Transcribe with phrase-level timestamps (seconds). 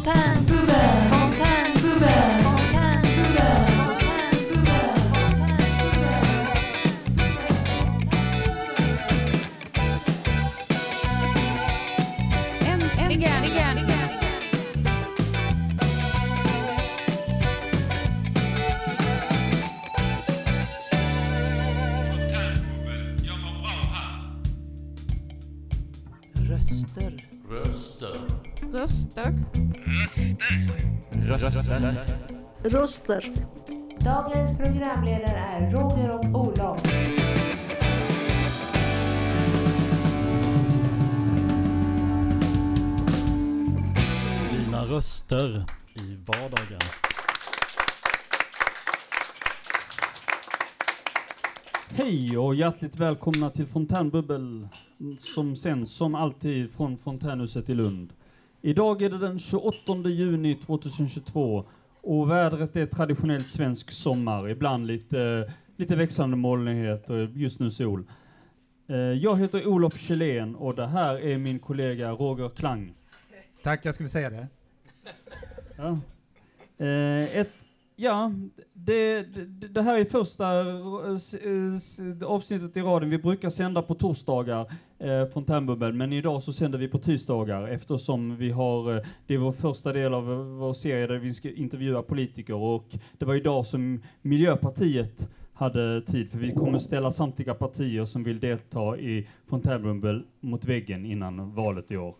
[0.00, 2.08] Fontänbubbel, fontänbubbel,
[2.74, 3.00] här.
[27.48, 28.18] Röster.
[28.72, 29.69] Röster.
[31.10, 31.94] Röster.
[32.62, 33.24] Röster.
[33.98, 36.82] Dagens programledare är Roger och Olof.
[44.50, 46.80] Dina röster i vardagen.
[51.88, 54.68] Hej och hjärtligt välkomna till Fontänbubbel
[55.18, 58.12] som sänds som alltid från Fontänhuset i Lund.
[58.62, 61.64] Idag är det den 28 juni 2022
[62.02, 68.04] och vädret är traditionellt svensk sommar, ibland lite, lite växande molnighet och just nu sol.
[68.88, 72.94] Eh, Jag heter Olof Kjellén och det här är min kollega Roger Klang.
[73.62, 74.46] Tack, jag skulle säga det.
[75.76, 75.98] Ja.
[76.86, 77.52] Eh, ett,
[77.96, 78.32] ja,
[78.72, 80.60] det, det, det här är första
[82.20, 83.10] eh, avsnittet i raden.
[83.10, 88.36] Vi brukar sända på torsdagar, eh, Fontänbubbel, men idag så sänder vi på tisdagar eftersom
[88.36, 90.26] vi har, eh, det är vår första del av
[90.58, 92.86] vår serie där vi ska intervjua politiker och
[93.18, 98.40] det var idag som Miljöpartiet hade tid, för vi kommer ställa samtliga partier som vill
[98.40, 102.14] delta i Fontänbubbel mot väggen innan valet i år.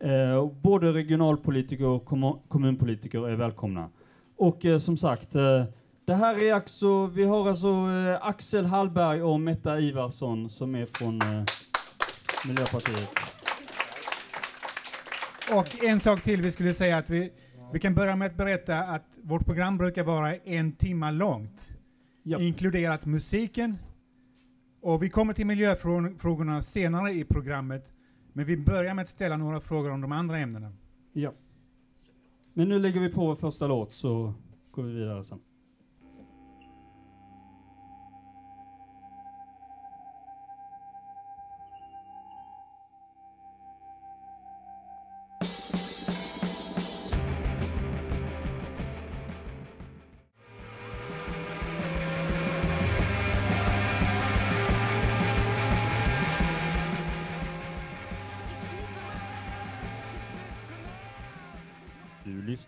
[0.00, 3.88] Eh, både regionalpolitiker och kom kommunpolitiker är välkomna.
[4.36, 5.64] Och eh, som sagt, eh,
[6.04, 10.86] det här är alltså, vi har alltså eh, Axel Hallberg och Metta Ivarsson som är
[10.86, 11.44] från eh,
[12.48, 13.10] Miljöpartiet.
[15.52, 17.32] Och en sak till vi skulle säga att vi,
[17.72, 21.68] vi kan börja med att berätta att vårt program brukar vara en timma långt,
[22.22, 22.40] Ja.
[22.40, 23.78] inkluderat musiken.
[24.80, 27.92] Och vi kommer till miljöfrågorna senare i programmet,
[28.32, 30.72] men vi börjar med att ställa några frågor om de andra ämnena.
[31.12, 31.32] ja.
[32.54, 34.34] Men nu lägger vi på första låt så
[34.70, 35.40] går vi vidare sen.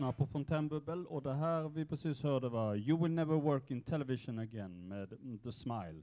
[0.04, 3.80] lyssnar på Fontänbubbel och det här vi precis hörde var You will never work in
[3.80, 5.08] television again med
[5.42, 6.02] The Smile.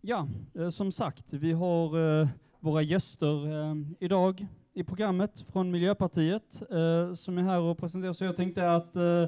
[0.00, 2.28] Ja, eh, som sagt, vi har eh,
[2.60, 8.12] våra gäster eh, idag i programmet från Miljöpartiet eh, som är här och presenterar.
[8.12, 9.24] Så jag tänkte att eh,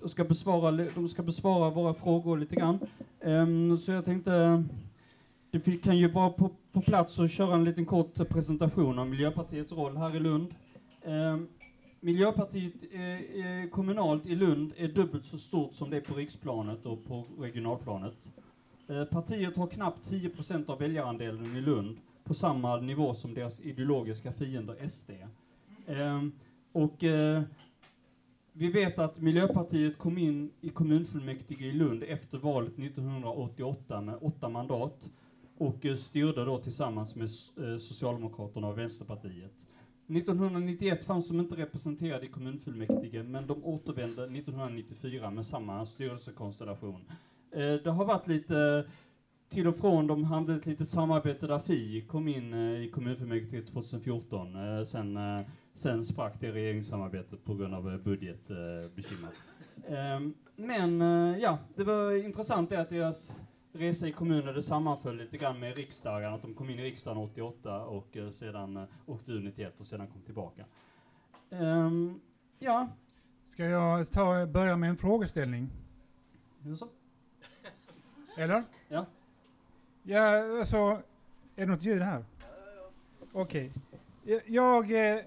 [0.00, 2.78] de, ska besvara, de ska besvara våra frågor lite grann.
[3.20, 4.64] Ehm, så jag tänkte
[5.50, 9.72] det kan ju vara på, på plats och köra en liten kort presentation av Miljöpartiets
[9.72, 10.54] roll här i Lund.
[11.04, 11.48] Ehm,
[12.04, 16.86] Miljöpartiet eh, eh, kommunalt i Lund är dubbelt så stort som det är på riksplanet
[16.86, 18.32] och på regionalplanet.
[18.88, 24.32] Eh, partiet har knappt 10% av väljarandelen i Lund, på samma nivå som deras ideologiska
[24.32, 25.10] fiender SD.
[25.86, 26.22] Eh,
[26.72, 27.42] och eh,
[28.52, 34.48] vi vet att Miljöpartiet kom in i kommunfullmäktige i Lund efter valet 1988 med åtta
[34.48, 35.10] mandat
[35.58, 39.66] och eh, styrde då tillsammans med eh, Socialdemokraterna och Vänsterpartiet.
[40.16, 47.04] 1991 fanns de inte representerade i kommunfullmäktige, men de återvände 1994 med samma styrelsekonstellation.
[47.52, 48.84] Eh, det har varit lite
[49.48, 53.62] till och från, de hade ett litet samarbete där Fi kom in eh, i kommunfullmäktige
[53.62, 54.56] 2014.
[54.56, 55.18] Eh, sen,
[55.74, 59.30] sen sprack det regeringssamarbetet på grund av budgetbekymmer.
[59.88, 61.00] Ehm, men
[61.40, 63.36] ja, det var intressant det att deras
[63.72, 67.18] resa i kommunen det sammanföll lite grann med riksdagen, att de kom in i riksdagen
[67.18, 70.64] 88 och eh, sedan eh, åkte ur 91 och sedan kom tillbaka.
[71.50, 72.20] Ehm,
[72.58, 72.88] ja,
[73.46, 75.70] Ska jag ta, börja med en frågeställning?
[76.62, 76.88] hur så?
[78.36, 78.64] Eller?
[78.88, 79.06] Ja.
[80.02, 81.02] Ja, alltså, är
[81.56, 82.24] det något ljud här?
[83.32, 83.72] Okej.
[84.46, 85.24] Jag, eh,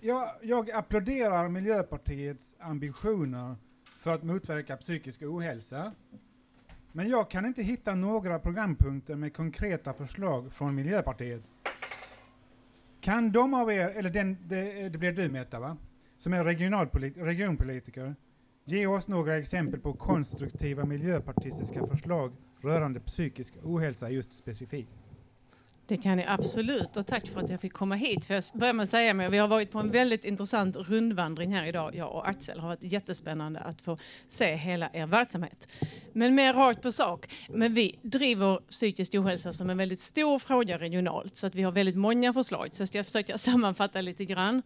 [0.00, 3.56] jag, jag applåderar Miljöpartiets ambitioner
[4.00, 5.92] för att motverka psykisk ohälsa.
[6.92, 11.42] Men jag kan inte hitta några programpunkter med konkreta förslag från Miljöpartiet.
[13.00, 15.76] Kan de av er, eller den, det, det blir du Meta va?
[16.18, 16.44] Som är
[17.24, 18.14] regionpolitiker,
[18.64, 24.90] ge oss några exempel på konstruktiva miljöpartistiska förslag rörande psykisk ohälsa just specifikt.
[25.88, 28.24] Det kan ni absolut och tack för att jag fick komma hit.
[28.24, 31.54] För jag börjar med att säga att vi har varit på en väldigt intressant rundvandring
[31.54, 32.54] här idag, jag och Axel.
[32.56, 33.96] Det har varit jättespännande att få
[34.28, 35.68] se hela er verksamhet.
[36.12, 37.34] Men mer rakt på sak.
[37.48, 41.72] Men vi driver psykisk ohälsa som en väldigt stor fråga regionalt så att vi har
[41.72, 42.68] väldigt många förslag.
[42.72, 44.62] Så jag ska försöka sammanfatta lite grann.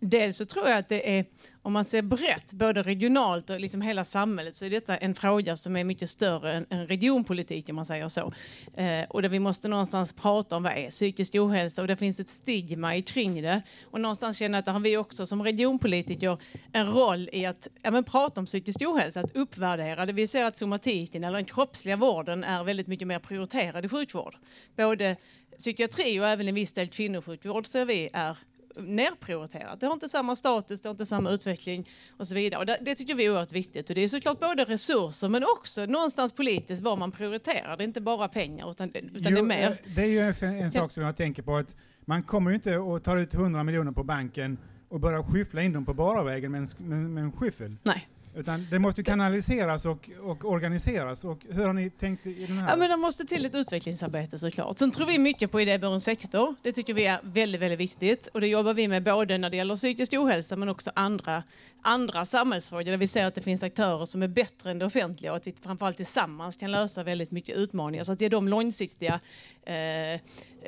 [0.00, 1.24] Dels så tror jag att det är,
[1.62, 5.56] om man ser brett, både regionalt och liksom hela samhället, så är detta en fråga
[5.56, 8.32] som är mycket större än, än regionpolitik, om man säger så.
[8.74, 12.20] Eh, och där vi måste någonstans prata om vad är psykisk ohälsa och det finns
[12.20, 13.62] ett stigma kring det.
[13.84, 16.38] Och någonstans känner jag att där har vi också som regionpolitiker
[16.72, 20.12] en roll i att ja, men prata om psykisk ohälsa, att uppvärdera det.
[20.12, 24.36] Vi ser att somatiken, eller den kroppsliga vården, är väldigt mycket mer prioriterad i sjukvård.
[24.76, 25.16] Både
[25.58, 28.36] psykiatri och även i viss del kvinnosjukvård ser vi är
[28.80, 29.80] nerprioriterat.
[29.80, 32.60] Det har inte samma status, det har inte samma utveckling och så vidare.
[32.60, 33.88] Och det, det tycker vi är oerhört viktigt.
[33.88, 37.76] Och det är såklart både resurser men också någonstans politiskt vad man prioriterar.
[37.76, 39.70] Det är inte bara pengar utan, utan det är Jo, mer.
[39.70, 41.74] eh, Det är ju en, en sak som jag tänker på, att
[42.04, 45.72] man kommer ju inte och tar ut 100 miljoner på banken och börjar skyffla in
[45.72, 47.76] dem på bara vägen med en, med, med en skyffel.
[47.82, 48.08] Nej.
[48.34, 51.24] Utan det måste kanaliseras och, och organiseras.
[51.24, 52.70] Och hur har ni tänkt i den här?
[52.70, 54.78] Ja, men det måste till ett utvecklingsarbete såklart.
[54.78, 56.54] Sen tror vi mycket på idéburen sektor.
[56.62, 58.26] Det tycker vi är väldigt, väldigt viktigt.
[58.26, 61.42] Och det jobbar vi med både när det gäller psykisk ohälsa men också andra,
[61.82, 65.30] andra samhällsfrågor där vi ser att det finns aktörer som är bättre än det offentliga
[65.32, 68.04] och att vi framförallt tillsammans kan lösa väldigt mycket utmaningar.
[68.04, 69.20] Så att ge de långsiktiga
[69.62, 70.20] eh,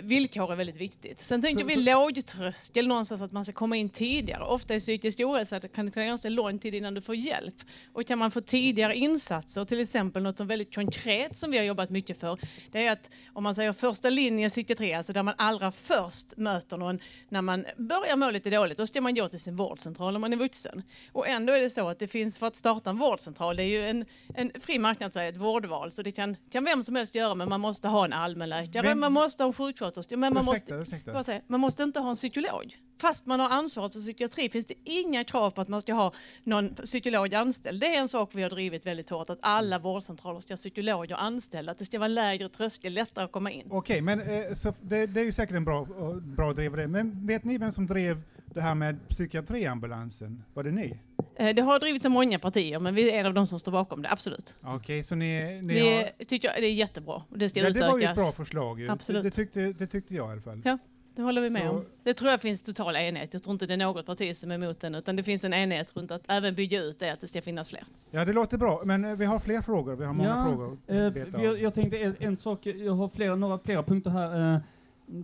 [0.03, 1.21] villkor är väldigt viktigt.
[1.21, 4.43] Sen tänker Så- vi så- lågtröskel någonstans att man ska komma in tidigare.
[4.45, 7.55] Ofta i psykisk ohälsa det kan det ta ganska lång tid innan du får hjälp.
[7.93, 11.65] Och kan man få tidigare insatser, till exempel något som väldigt konkret som vi har
[11.65, 12.39] jobbat mycket för,
[12.73, 16.77] det är att om man säger första linjen psykiatri, alltså där man allra först möter
[16.77, 16.99] någon
[17.29, 20.33] när man börjar må lite dåligt, då ska man gå till sin vårdcentral om man
[20.33, 20.83] är vuxen.
[21.13, 23.81] Och ändå är det så att det finns, för att starta en vårdcentral, det är
[23.81, 24.05] ju en,
[24.35, 27.61] en fri marknad, ett vårdval, så det kan, kan vem som helst göra, men man
[27.61, 31.23] måste ha en allmänläkare, Vem- man måste ha en sjuksköterska, men man ursäkta, måste, ursäkta.
[31.23, 32.77] säger, man måste inte ha en psykolog.
[33.01, 36.13] Fast man har ansvaret för psykiatri finns det inga krav på att man ska ha
[36.45, 37.81] någon psykolog anställd.
[37.81, 41.17] Det är en sak vi har drivit väldigt hårt, att alla vårdcentraler ska ha psykologer
[41.17, 43.67] anställda, att det ska vara lägre tröskel, lättare att komma in.
[43.71, 45.85] Okej, men eh, så det, det är ju säkert en bra,
[46.23, 46.89] bra att driva det.
[46.89, 48.23] Men vet ni vem som drev
[48.55, 50.43] det här med psykiatriambulansen?
[50.55, 50.99] Var det ni?
[51.37, 53.73] Eh, Det har drivits av många partier, men vi är en av de som står
[53.73, 54.55] bakom det, absolut.
[54.63, 56.25] Okej, så ni, ni Vi har...
[56.25, 58.17] tycker det är jättebra det ska Ja, det var ju ett utökas.
[58.37, 58.81] bra förslag.
[58.81, 58.91] ju.
[58.91, 59.23] Absolut.
[59.23, 60.63] Det, det, tyckte, det tyckte jag i alla fall.
[60.65, 60.79] Ja.
[61.15, 61.85] Det håller vi med Så- om.
[62.03, 63.33] Det tror jag finns total enighet.
[63.35, 65.55] Jag tror inte det är något parti som är emot den, utan det finns en
[65.55, 67.83] enighet runt att även bygga ut det, att det ska finnas fler.
[68.11, 68.83] Ja, det låter bra.
[68.85, 69.97] Men eh, vi har fler frågor.
[69.97, 73.37] Vi har många Ja, frågor Eh, jag, jag tänkte en, en sak, jag har flera,
[73.37, 74.55] några flera punkter här.
[74.55, 74.61] Eh,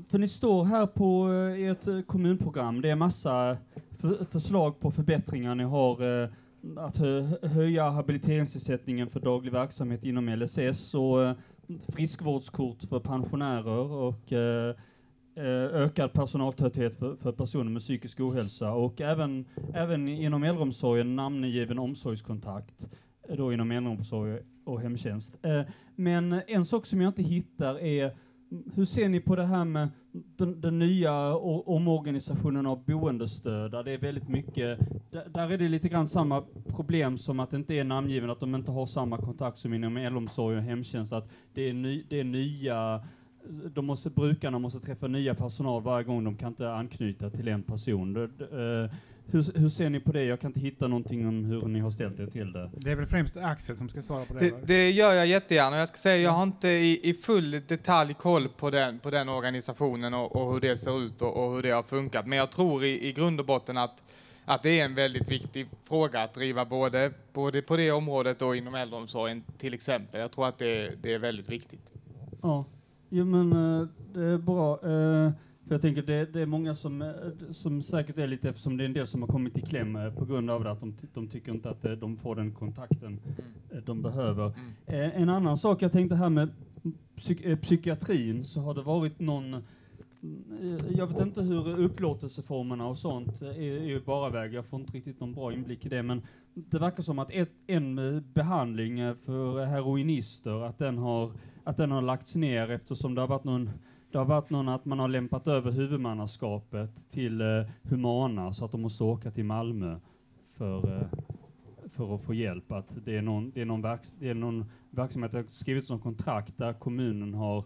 [0.09, 3.57] för ni står här på eh, ert eh, kommunprogram, det är massa
[3.99, 5.55] för, förslag på förbättringar.
[5.55, 6.29] Ni har eh,
[6.77, 11.35] att hö, höja habiliteringsersättningen för daglig verksamhet inom LSS och eh,
[11.89, 14.75] friskvårdskort för pensionärer och eh,
[15.37, 19.45] eh, ökad personaltäthet för, för personer med psykisk ohälsa och även,
[19.75, 22.89] även inom äldreomsorgen namngiven omsorgskontakt
[23.37, 25.37] då inom äldreomsorg och hemtjänst.
[25.95, 28.13] Men en sak som jag inte hittar är
[28.75, 33.71] hur ser ni på det här med den, den nya omorganisationen av boendestöd?
[33.71, 34.79] Där det är väldigt mycket,
[35.11, 38.41] där, där är det lite grann samma problem som att det inte är namngiven, att
[38.41, 42.21] de inte har samma kontakt som inom äldreomsorg och hemtjänst, att det är, ny, det
[42.21, 43.03] är nya
[43.75, 47.63] de måste, brukarna måste träffa nya personal varje gång, de kan inte anknyta till en
[47.63, 48.13] person.
[48.13, 48.91] Det, det, eh,
[49.31, 50.25] hur, hur ser ni på det?
[50.25, 52.71] Jag kan inte hitta någonting om hur ni har ställt er till det.
[52.77, 54.41] Det är väl främst Axel som ska svara på det.
[54.41, 55.77] Det, det gör jag jättegärna.
[55.77, 59.29] Jag ska säga, jag har inte i, i full detalj koll på den, på den
[59.29, 62.27] organisationen och, och hur det ser ut och, och hur det har funkat.
[62.27, 64.03] Men jag tror i, i grund och botten att,
[64.45, 68.57] att det är en väldigt viktig fråga att driva både, både på det området och
[68.57, 70.21] inom äldreomsorgen till exempel.
[70.21, 71.93] Jag tror att det, det är väldigt viktigt.
[72.43, 72.65] Ja,
[73.09, 74.81] jo, men eh, det är bra.
[75.69, 77.11] För jag tänker det, det är många som, eh,
[77.51, 80.15] som säkert är lite, eftersom det är en del som har kommit i kläm eh,
[80.15, 83.21] på grund av det, att de, de tycker inte att eh, de får den kontakten
[83.71, 84.47] eh, de behöver.
[84.87, 86.49] Eh, en annan sak jag tänkte här med
[87.17, 89.57] psyk psykiatrin, så har det varit någon
[90.89, 94.55] jag vet inte hur upplåtelseformerna och sånt är, är bara väg.
[94.55, 96.23] Jag får inte riktigt någon bra inblick i det, men
[96.55, 101.33] det verkar som att ett, en eh, behandling eh, för heroinister, att den har,
[101.65, 103.71] att den har lagts ner eftersom det har varit någon
[104.11, 107.47] det har varit någon att man har lämpat över huvudmannaskapet till eh,
[107.83, 110.01] Humana så att de måste åka till Malmö
[110.53, 111.09] för, eh,
[111.89, 112.73] för att få hjälp.
[112.73, 115.91] Att det är någon, det är någon, verks, det är någon verksamhet, det har skrivits
[115.91, 117.65] någon kontrakt där kommunen har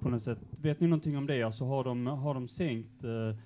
[0.00, 1.42] på något sätt, vet ni någonting om det?
[1.42, 3.36] Alltså har de, har de sänkt eh,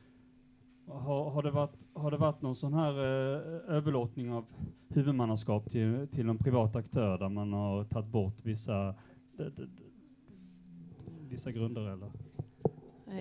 [0.87, 4.45] har, har, det varit, har det varit någon sån här eh, överlåtning av
[4.89, 8.95] huvudmannaskap till, till en privat aktör där man har tagit bort vissa,
[9.37, 9.83] d, d, d,
[11.29, 12.11] vissa grunder eller?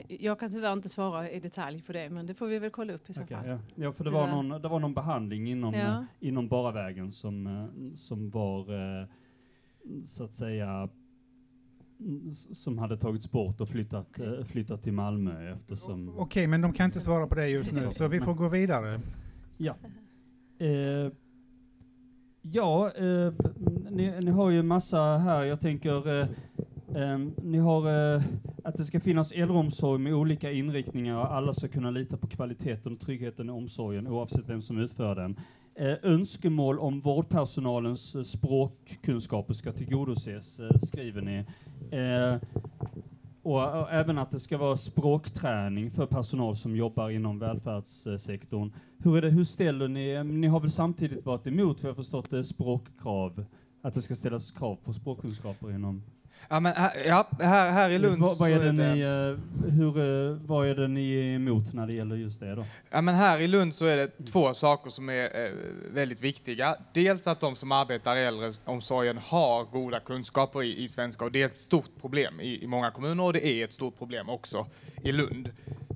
[0.08, 2.94] Jag kan tyvärr inte svara i detalj på det, men det får vi väl kolla
[2.94, 3.48] upp i så Okej, fall.
[3.48, 3.60] ja.
[3.76, 5.80] ja, för det var, någon, det var någon behandling inom, Ja.
[5.80, 8.60] eh, inom Baravägen som, eh, som var
[9.02, 9.08] eh,
[10.06, 10.90] så att säga
[12.52, 16.14] som hade tagits bort och flyttat, eh, flyttat till Malmö eftersom...
[16.18, 19.00] Okej, men de kan inte svara på det just nu, så vi får gå vidare.
[19.58, 19.76] Ja.
[20.60, 21.12] Eh,
[22.42, 23.34] ja, eh,
[23.90, 25.44] ni, ni har ju massa här.
[25.44, 28.22] Jag tänker, eh, ni har eh,
[28.68, 32.94] att det ska finnas äldreomsorg med olika inriktningar och alla ska kunna lita på kvaliteten
[32.94, 35.40] och tryggheten i omsorgen oavsett vem som utför den.
[35.76, 41.46] Eh, önskemål om vårdpersonalens eh, språkkunskaper ska tillgodoses, eh, skriver ni.
[41.98, 42.50] Eh,
[43.42, 48.74] och, och även att det ska vara språkträning för personal som jobbar inom välfärdssektorn.
[48.98, 51.94] Hur, är det, hur ställer ni, eh, ni har väl samtidigt varit emot, för jag
[51.94, 53.46] har förstått det, språkkrav,
[53.82, 56.04] att det ska ställas krav på språkkunskaper inom...
[56.50, 59.98] Ja, men här, ja, här, här i Lund vad, vad är det ni, eh, hur,
[59.98, 62.66] eh, vad är det ni är emot när det gäller just det då?
[62.90, 65.52] Ja, men här i Lund så är det två saker som är eh,
[65.94, 66.76] väldigt viktiga.
[66.94, 71.42] Dels att de som arbetar i äldreomsorgen har goda kunskaper i, i svenska och det
[71.42, 74.68] är ett stort problem i, i många kommuner och det är ett stort problem också
[75.04, 75.52] i Lund.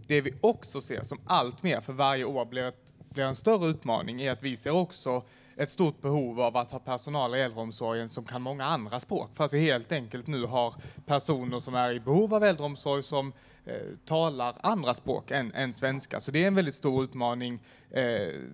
[0.08, 3.70] Det vi också ser som allt mer för varje år blir, ett, blir en större
[3.70, 5.24] utmaning är att vi ser också
[5.58, 9.44] ett stort behov av att ha personal i äldreomsorgen som kan många andra språk för
[9.44, 13.34] att vi helt enkelt nu har personer som är i behov av äldreomsorg som
[13.66, 16.20] eh, talar andra språk än, än svenska.
[16.20, 18.04] Så det är en väldigt stor utmaning eh,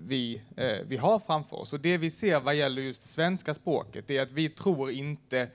[0.06, 1.74] vi, eh, vi har framför oss.
[1.74, 5.40] Och det vi ser vad gäller just det svenska språket är att vi tror inte
[5.40, 5.48] eh,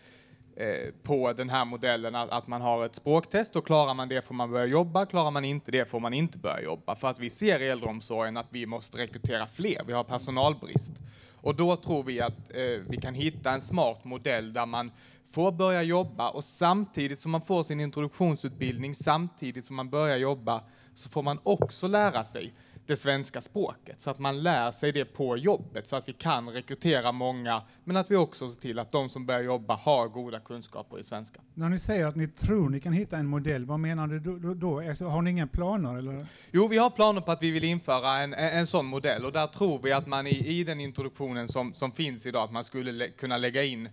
[0.57, 4.23] Eh, på den här modellen att, att man har ett språktest och klarar man det
[4.23, 6.97] får man börja jobba, klarar man inte det får man inte börja jobba.
[6.97, 10.93] För att vi ser i äldreomsorgen att vi måste rekrytera fler, vi har personalbrist.
[11.35, 14.93] Och då tror vi att eh, vi kan hitta en smart modell där man
[15.31, 20.63] får börja jobba och samtidigt som man får sin introduktionsutbildning, samtidigt som man börjar jobba,
[20.95, 22.53] så får man också lära sig
[22.87, 26.49] det svenska språket så att man lär sig det på jobbet så att vi kan
[26.49, 30.41] rekrytera många, men att vi också ser till att de som börjar jobba har goda
[30.41, 31.41] kunskaper i svenska.
[31.55, 34.81] När ni säger att ni tror ni kan hitta en modell, vad menar ni då?
[34.81, 35.99] Alltså, har ni inga planer?
[35.99, 36.27] Eller?
[36.51, 39.33] Jo, vi har planer på att vi vill införa en, en, en sån modell och
[39.33, 42.65] där tror vi att man i, i den introduktionen som, som finns idag, att man
[42.65, 43.89] skulle lä kunna lägga in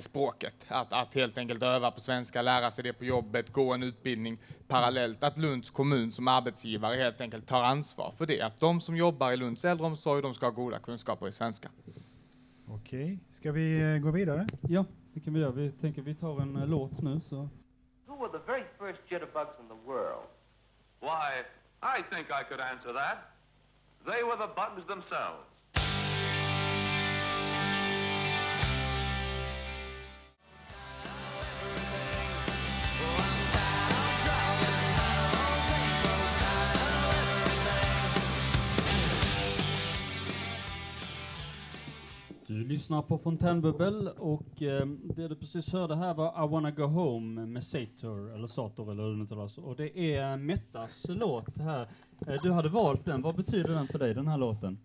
[0.00, 0.66] språket.
[0.68, 4.38] Att, att helt enkelt öva på svenska, lära sig det på jobbet, gå en utbildning
[4.68, 5.24] parallellt.
[5.24, 8.40] Att Lunds kommun som arbetsgivare helt enkelt tar ansvar för det.
[8.40, 11.68] Att de som jobbar i Lunds äldreomsorg, de ska ha goda kunskaper i svenska.
[12.68, 14.46] Okej, ska vi eh, gå vidare?
[14.68, 14.84] Ja,
[15.14, 15.50] det kan vi göra.
[15.50, 17.48] Vi tänker vi tar en eh, låt nu så.
[18.06, 20.26] Who were the very first jitterbugs in the world?
[21.00, 21.42] Why,
[21.82, 23.18] I think I could answer that.
[24.04, 25.51] They were the bugs themselves.
[42.52, 46.82] Du lyssnar på Fontänbubbel och eh, det du precis hörde här var I wanna go
[46.82, 49.58] home med Sator, eller Sator eller hur det uttalas.
[49.58, 51.88] Och det är Mettas låt här.
[52.26, 53.22] Eh, du hade valt den.
[53.22, 54.78] Vad betyder den för dig, den här låten?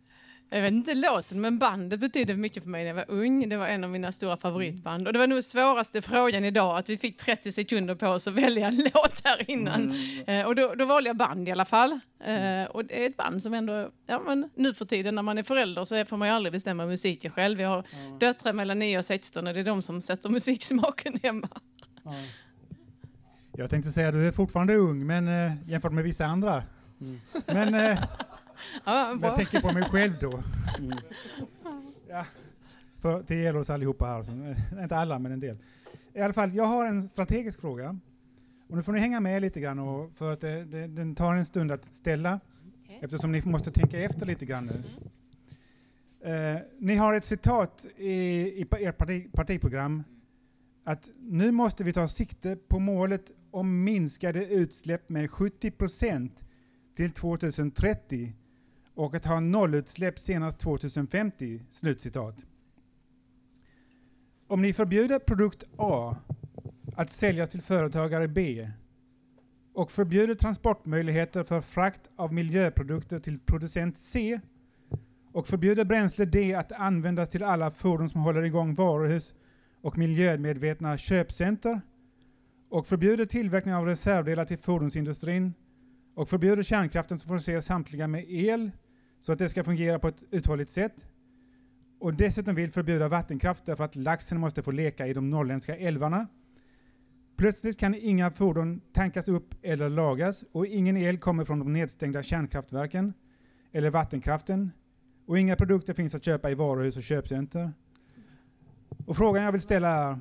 [0.49, 3.49] Jag vet inte låten, men bandet betydde mycket för mig när jag var ung.
[3.49, 5.07] Det var en av mina stora favoritband.
[5.07, 8.33] Och det var nog svåraste frågan idag, att vi fick 30 sekunder på oss att
[8.33, 9.93] välja en låt här innan.
[10.27, 11.99] Eh, och då, då valde jag band i alla fall.
[12.23, 15.37] Eh, och det är ett band som ändå, ja men nu för tiden när man
[15.37, 17.61] är förälder så får man ju aldrig bestämma musiken själv.
[17.61, 17.83] Jag har
[18.19, 21.49] döttrar mellan 9 och 16 och det är de som sätter musiksmaken hemma.
[23.57, 26.63] Jag tänkte säga att du är fortfarande ung, men eh, jämfört med vissa andra.
[27.45, 27.99] Men eh,
[28.85, 30.43] Ja, jag tänker på mig själv då.
[32.09, 32.25] Ja,
[33.01, 35.57] för, till er oss allihopa här, som, eh, inte alla men en del.
[36.13, 37.99] I alla fall, jag har en strategisk fråga.
[38.67, 41.35] Och nu får ni hänga med lite grann, och, för att det, det, den tar
[41.35, 42.39] en stund att ställa,
[42.83, 42.99] Okej.
[43.01, 44.83] eftersom ni måste tänka efter lite grann nu.
[46.31, 48.11] Eh, ni har ett citat i,
[48.61, 50.03] i ert parti, partiprogram,
[50.83, 56.43] att nu måste vi ta sikte på målet om minskade utsläpp med 70 procent
[56.95, 58.33] till 2030
[58.97, 61.61] och att ha nollutsläpp senast 2050.
[61.69, 62.35] Slutcitat.
[64.47, 66.15] Om ni förbjuder produkt A
[66.95, 68.71] att säljas till företagare B
[69.73, 74.39] och förbjuder transportmöjligheter för frakt av miljöprodukter till producent C
[75.31, 79.33] och förbjuder bränsle D att användas till alla fordon som håller igång varuhus
[79.81, 81.81] och miljömedvetna köpcenter
[82.69, 85.53] och förbjuder tillverkning av reservdelar till fordonsindustrin
[86.15, 88.71] och förbjuder kärnkraften som förser samtliga med el
[89.19, 91.07] så att det ska fungera på ett uthålligt sätt
[91.99, 96.27] och dessutom vill förbjuda vattenkraft därför att laxen måste få leka i de norrländska älvarna.
[97.35, 102.23] Plötsligt kan inga fordon tankas upp eller lagas och ingen el kommer från de nedstängda
[102.23, 103.13] kärnkraftverken
[103.71, 104.71] eller vattenkraften
[105.25, 107.71] och inga produkter finns att köpa i varuhus och köpcenter.
[109.05, 110.19] Och frågan jag vill ställa är,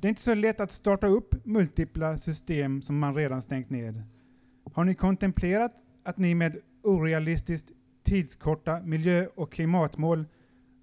[0.00, 4.02] det är inte så lätt att starta upp multipla system som man redan stängt ned.
[4.72, 5.72] Har ni kontemplerat
[6.02, 7.70] att ni med orealistiskt
[8.06, 10.24] tidskorta miljö och klimatmål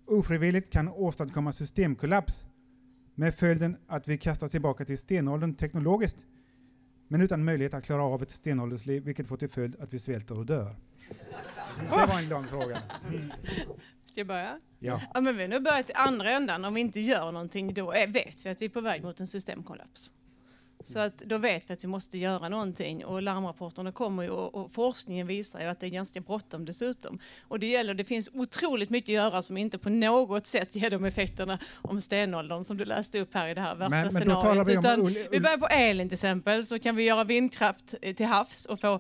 [0.05, 2.45] ofrivilligt kan åstadkomma systemkollaps
[3.15, 6.17] med följden att vi kastas tillbaka till stenåldern teknologiskt,
[7.07, 10.37] men utan möjlighet att klara av ett stenåldersliv, vilket får till följd att vi svälter
[10.37, 10.75] och dör.
[11.79, 12.77] Det var en lång fråga.
[14.05, 14.59] Ska jag börja?
[14.79, 15.01] Ja.
[15.13, 16.65] Ja, men vi har nu börjat i andra ändan.
[16.65, 19.19] Om vi inte gör någonting, då är, vet vi att vi är på väg mot
[19.19, 20.13] en systemkollaps.
[20.85, 24.55] Så att då vet vi att vi måste göra någonting och larmrapporterna kommer ju och,
[24.55, 27.17] och forskningen visar ju att det är ganska bråttom dessutom.
[27.47, 30.89] Och det gäller, det finns otroligt mycket att göra som inte på något sätt ger
[30.89, 34.67] de effekterna om stenåldern som du läste upp här i det här värsta Men- scenariot.
[34.67, 38.25] vi Utan vi börjar på elen till exempel så kan vi göra vindkraft eh, till
[38.25, 38.99] havs och få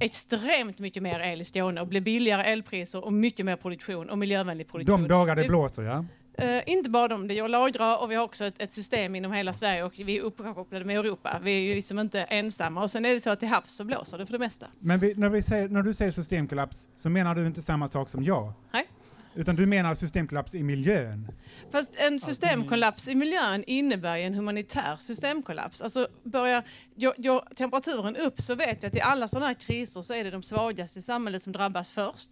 [0.00, 4.18] extremt mycket mer el i Skåne och bli billigare elpriser och mycket mer produktion och
[4.18, 5.02] miljövänlig produktion.
[5.02, 6.04] De dagar Det- blåser, ja.
[6.38, 9.32] Eh, inte bara de, det gör lagra och vi har också ett, ett system inom
[9.32, 11.40] hela Sverige och vi är uppkopplade med Europa.
[11.42, 13.84] Vi är ju liksom inte ensamma och sen är det så att till havs så
[13.84, 14.66] blåser det för det mesta.
[14.78, 18.08] Men vi, när, vi säger, när du säger systemkollaps så menar du inte samma sak
[18.08, 18.52] som jag.
[18.72, 18.88] Nej.
[19.34, 21.28] Utan du menar systemkollaps i miljön.
[21.70, 25.82] Fast en systemkollaps i miljön innebär ju en humanitär systemkollaps.
[25.82, 26.62] Alltså börjar
[26.94, 30.24] går, går temperaturen upp så vet vi att i alla sådana här kriser så är
[30.24, 32.30] det de svagaste i samhället som drabbas först.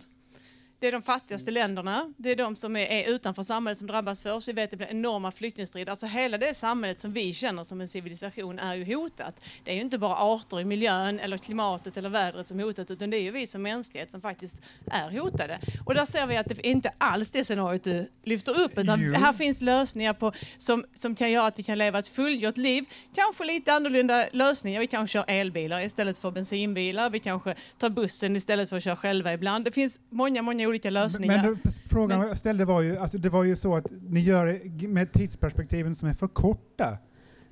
[0.78, 4.20] Det är de fattigaste länderna, det är de som är, är utanför samhället som drabbas
[4.20, 4.48] först.
[4.48, 5.90] Vi vet att det blir enorma flyktingstrider.
[5.90, 9.42] Alltså hela det samhället som vi känner som en civilisation är ju hotat.
[9.64, 12.90] Det är ju inte bara arter i miljön eller klimatet eller vädret som är hotat
[12.90, 14.56] utan det är ju vi som mänsklighet som faktiskt
[14.90, 15.58] är hotade.
[15.86, 19.12] Och där ser vi att det inte alls det scenariot du lyfter upp utan Jo.
[19.12, 22.84] här finns lösningar på, som, som kan göra att vi kan leva ett fullgott liv.
[23.14, 24.80] Kanske lite annorlunda lösningar.
[24.80, 27.10] Vi kanske kör elbilar istället för bensinbilar.
[27.10, 29.64] Vi kanske tar bussen istället för att köra själva ibland.
[29.64, 31.42] Det finns många, många olika lösningar.
[31.42, 34.88] Men frågan jag ställde var ju, alltså det var ju så att ni gör det
[34.88, 36.98] med tidsperspektiven som är för korta.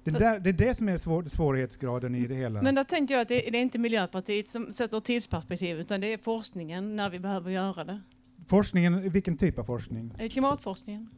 [0.04, 2.62] Det, där, det är det som är svår, svårighetsgraden i det hela.
[2.62, 6.12] Men där tänker jag att det, det är inte Miljöpartiet som sätter tidsperspektiv utan det
[6.12, 8.00] är forskningen när vi behöver göra det.
[8.46, 10.10] Forskningen, vilken typ av forskning?
[10.18, 11.08] Eh, Klimatforskningen.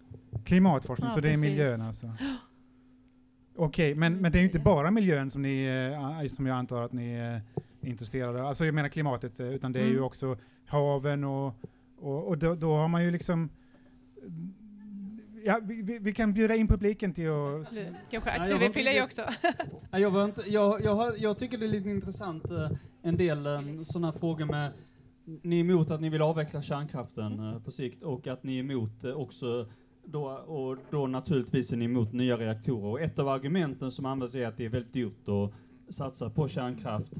[0.44, 1.42] Klimatforskning, Ja, så det är precis.
[1.50, 2.12] miljön alltså?
[3.56, 5.64] Okej, men, men det är ju inte bara miljön som, ni,
[6.22, 7.40] eh, som jag antar att ni är
[7.80, 10.04] intresserade av, alltså jag menar klimatet, eh, utan det är ju Mm.
[10.04, 11.54] också haven och,
[11.98, 13.50] och, och då, då har man ju liksom
[15.46, 17.70] Ja, vi, vi, vi kan bjuda in publiken till att...
[17.70, 19.22] Du, kanske Axel vill fylla i också.
[19.90, 22.70] Nej, jag, inte, jag, jag, har, jag tycker det är lite intressant, eh,
[23.02, 24.72] en del eh, sådana frågor med,
[25.24, 28.60] ni är emot att ni vill avveckla kärnkraften eh, på sikt och att ni är
[28.60, 29.68] emot eh, också
[30.04, 32.86] då, och då naturligtvis är ni emot nya reaktorer.
[32.86, 36.48] Och ett av argumenten som används är att det är väldigt dyrt att satsa på
[36.48, 37.12] kärnkraft.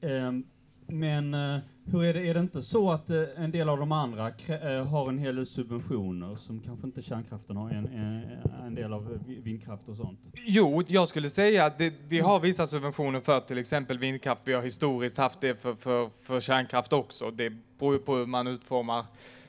[0.00, 0.44] Ehm,
[0.86, 1.58] men eh,
[1.92, 4.78] hur är det, är det inte så att eh, en del av de andra krä-
[4.78, 8.22] eh, har en hel del subventioner som kanske inte kärnkraften har, en, en,
[8.66, 10.20] en del av eh, vindkraft och sånt?
[10.46, 14.42] Jo, jag skulle säga att det, vi har vissa subventioner för till exempel vindkraft.
[14.44, 17.30] Vi har historiskt haft det för, för, för kärnkraft också.
[17.30, 19.04] Det beror ju på hur man utformar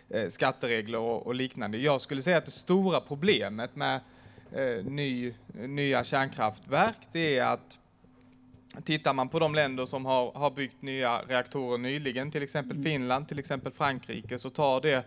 [0.09, 1.77] eh, skatteregler och, och liknande.
[1.77, 3.99] Jag skulle säga att det stora problemet med
[4.51, 5.33] eh, ny,
[5.67, 7.77] nya kärnkraftverk, det är att
[8.85, 13.27] Tittar man på de länder som har, har byggt nya reaktorer nyligen, till exempel Finland,
[13.27, 15.05] till exempel Frankrike, så tar det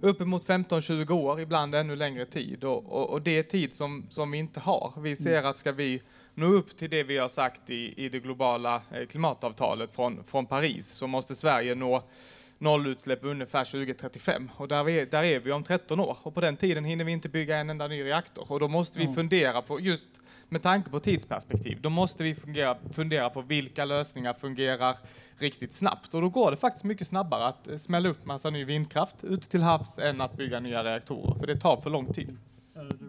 [0.00, 2.64] uppemot 15-20 år, ibland ännu längre tid.
[2.64, 4.92] Och, och, och det är tid som, som vi inte har.
[4.96, 6.02] Vi ser att ska vi
[6.34, 10.46] nå upp till det vi har sagt i, i det globala eh, klimatavtalet från, från
[10.46, 12.02] Paris så måste Sverige nå
[12.62, 16.16] nollutsläpp ungefär 2035 och där, vi, där är vi om 13 år.
[16.22, 18.52] Och på den tiden hinner vi inte bygga en enda ny reaktor.
[18.52, 20.08] Och då måste vi fundera på just
[20.48, 24.96] med tanke på tidsperspektiv, då måste vi fungera, fundera på vilka lösningar fungerar
[25.38, 26.14] riktigt snabbt.
[26.14, 29.48] Och då går det faktiskt mycket snabbare att eh, smälla upp massa ny vindkraft ute
[29.48, 31.38] till havs än att bygga nya reaktorer.
[31.38, 32.38] För det tar för lång tid.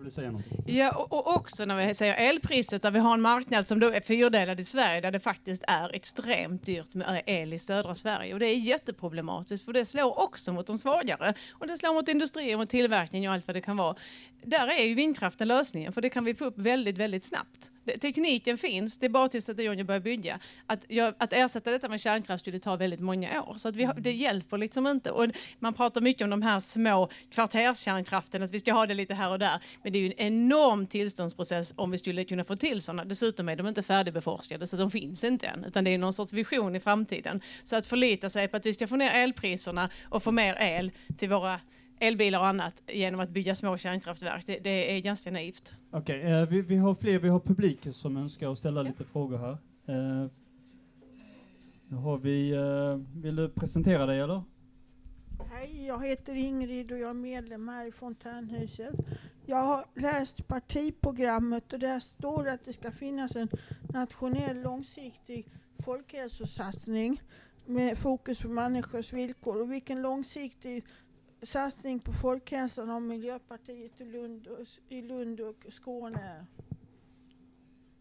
[0.04, 0.42] Vill säga något?
[0.66, 3.89] Ja, och, och också när vi säger elpriset, där vi har en marknad som då
[3.89, 8.34] är fyrdelad i Sverige, där det faktiskt är extremt dyrt med el i södra Sverige.
[8.34, 11.34] Och det är jätteproblematiskt, för det slår också mot de svagare.
[11.52, 13.96] Och det slår mot industrier, mot tillverkning och allt vad det kan vara.
[14.44, 17.72] Där är ju vindkraften lösningen, för det kan vi få upp väldigt, väldigt snabbt.
[17.86, 20.39] Det, tekniken finns, det är bara till att sätta igång och börja bygga.
[20.65, 23.89] Att, gö- att ersätta detta med kärnkraft skulle ta väldigt många år, så att vi
[23.98, 25.12] det hjälper liksom inte.
[25.12, 25.28] Och
[25.60, 29.32] man pratar mycket om de här små kvarterskärnkraften, att vi ska ha det lite här
[29.32, 29.62] och där.
[29.84, 33.06] Men det är ju en enorm tillståndsprocess om vi skulle kunna få till sådana.
[33.06, 36.34] Dessutom är de inte färdigbeforskade, så de finns inte än, utan det är någon sorts
[36.34, 37.41] vision i framtiden.
[37.63, 40.91] Så att förlita sig på att vi ska få ner elpriserna och få mer el
[41.17, 41.60] till våra
[42.00, 45.72] elbilar och annat genom att bygga små kärnkraftverk, det, det är ganska naivt.
[45.96, 49.38] Okej, eh, vi, vi har fler, vi har publiken som önskar att ställa lite frågor
[49.38, 49.58] här.
[49.86, 50.30] Eh,
[51.88, 54.44] nu har vi, eh, vill du presentera dig eller?
[55.52, 58.96] Hej, jag heter Ingrid och jag är medlem här i Fontänhuset.
[59.46, 63.48] Jag har läst partiprogrammet och där står att det ska finnas en
[63.94, 65.48] nationell långsiktig
[65.86, 67.22] folkhälsosatsning
[67.66, 69.62] med fokus på människors villkor.
[69.62, 70.86] Och vilken långsiktig
[71.46, 76.46] satsning på folkhälsan av Miljöpartiet i Lund och, i Lund och Skåne?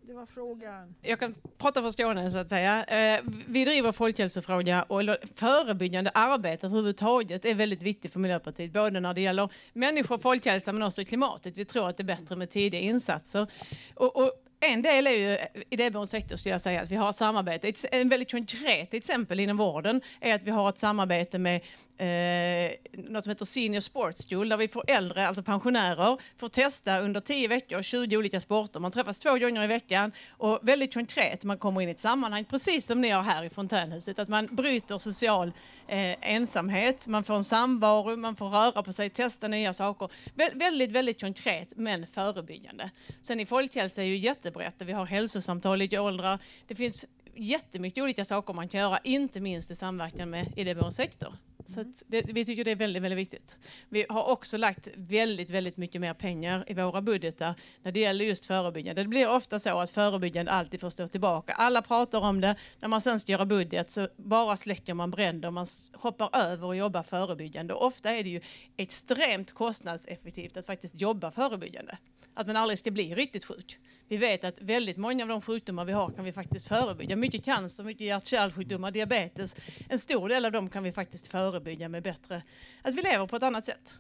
[0.06, 0.94] Det var frågan.
[1.02, 2.84] Jag kan prata för Skåne så att säga.
[2.84, 5.02] Eh, vi driver folkhälsofråga och
[5.34, 10.82] förebyggande arbete överhuvudtaget är väldigt viktigt för Miljöpartiet, både när det gäller människor folkhälsa men
[10.82, 11.56] också klimatet.
[11.56, 13.46] Vi tror att det är bättre med tidiga insatser.
[13.94, 15.38] Och, och en del är ju
[15.70, 17.68] idéburen sektor skulle jag säga att vi har ett samarbete.
[17.68, 21.60] Ett, en väldigt konkret exempel inom vården är att vi har ett samarbete med
[21.98, 27.00] eh, något som heter Senior Sports School där vi får äldre, alltså pensionärer, får testa
[27.00, 28.80] under 10 veckor 20 olika sporter.
[28.80, 32.44] Man träffas två gånger i veckan och väldigt konkret, man kommer in i ett sammanhang
[32.44, 35.52] precis som ni har här i Fontänhuset, att man bryter social
[35.88, 40.08] eh, ensamhet, man får en samvaro, man får röra på sig, testa nya saker.
[40.34, 42.90] Vä väldigt, väldigt konkret men förebyggande.
[43.22, 48.24] Sen i folkhälsa är ju jättebrett, vi har hälsosamtal i åldrar, det finns jättemycket olika
[48.24, 51.34] saker man kan göra, inte minst i samverkan med idéburen sektor.
[51.68, 53.58] Så att det, vi tycker det är väldigt, väldigt viktigt.
[53.88, 58.24] Vi har också lagt väldigt, väldigt mycket mer pengar i våra budgetar när det gäller
[58.24, 59.02] just förebyggande.
[59.02, 61.52] Det blir ofta så att förebyggande alltid får stå tillbaka.
[61.52, 62.56] Alla pratar om det.
[62.80, 65.50] När man sen ska göra budget så bara släcker man bränder.
[65.50, 67.74] Man hoppar över och jobbar förebyggande.
[67.74, 68.40] Och ofta är det ju
[68.76, 71.98] extremt kostnadseffektivt att faktiskt jobba förebyggande.
[72.34, 73.78] Att man aldrig ska bli riktigt sjuk.
[74.08, 77.16] Vi vet att väldigt många av de sjukdomar vi har kan vi faktiskt förebygga.
[77.16, 79.56] Mycket cancer, mycket hjärt-kärlsjukdomar, diabetes.
[79.88, 82.42] En stor del av dem kan vi faktiskt förebygga med bättre,
[82.82, 83.94] att vi lever på ett annat sätt.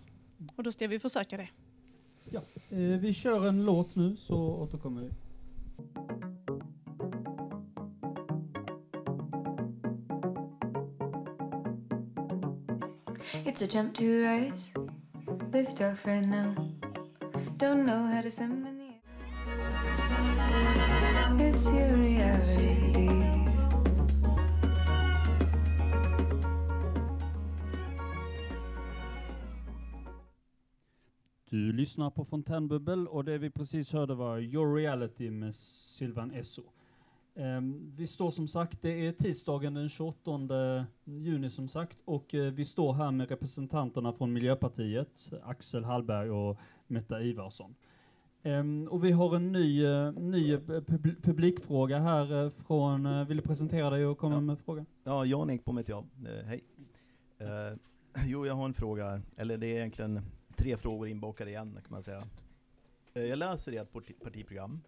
[0.56, 1.48] Och då ska vi försöka det.
[2.30, 2.40] Ja,
[2.70, 5.10] eh, vi kör en låt nu så återkommer vi.
[13.44, 14.74] It's a jump to rise,
[15.52, 16.71] lift off right now.
[17.62, 18.90] Don't know how to swim in the.
[21.44, 22.92] It's your reality.
[31.50, 36.62] Du lyssnar på Fontänbubbel och det vi precis hörde var Your Reality med Sylvan Esso.
[37.34, 42.52] Ehm, vi står som sagt, det är tisdagen den 28 juni som sagt och eh,
[42.52, 47.74] vi står här med representanterna från Miljöpartiet, Axel Hallberg och Metta Ivarsson.
[48.42, 53.42] Ehm, och vi har en ny, eh, ny eh, pub- publikfråga här från, vill du
[53.42, 54.86] presentera dig och komma med frågan?
[55.04, 56.04] Ja, Jan Ekbom heter jag.
[56.38, 56.64] Eh, hej.
[57.38, 57.76] Eh,
[58.26, 59.22] jo, jag har en fråga här.
[59.36, 60.20] Eller det är egentligen
[60.56, 62.24] tre frågor inbakade i en kan man säga.
[63.14, 64.80] Eh, jag läser ert parti- partiprogram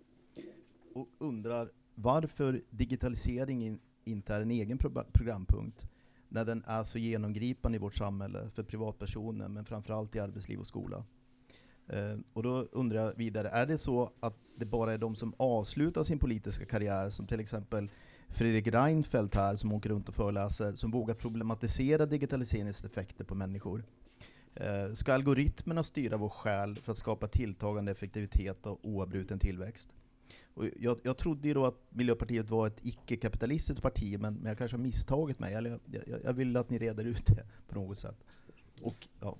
[0.94, 5.86] och undrar varför digitaliseringen inte är en egen pro- programpunkt
[6.28, 10.66] när den är så genomgripande i vårt samhälle för privatpersoner men framförallt i arbetsliv och
[10.66, 11.04] skola.
[11.86, 15.34] Eh, och då undrar jag vidare, är det så att det bara är de som
[15.36, 17.90] avslutar sin politiska karriär, som till exempel
[18.28, 23.84] Fredrik Reinfeldt här, som åker runt och föreläser, som vågar problematisera digitaliseringens effekter på människor?
[24.54, 29.88] Eh, ska algoritmerna styra vår själ för att skapa tilltagande effektivitet och oavbruten tillväxt?
[30.54, 34.58] Och jag, jag trodde ju då att Miljöpartiet var ett icke-kapitalistiskt parti, men, men jag
[34.58, 35.54] kanske har misstagit mig.
[35.54, 38.16] Eller jag, jag, jag vill att ni reder ut det på något sätt.
[38.82, 39.36] Och, ja.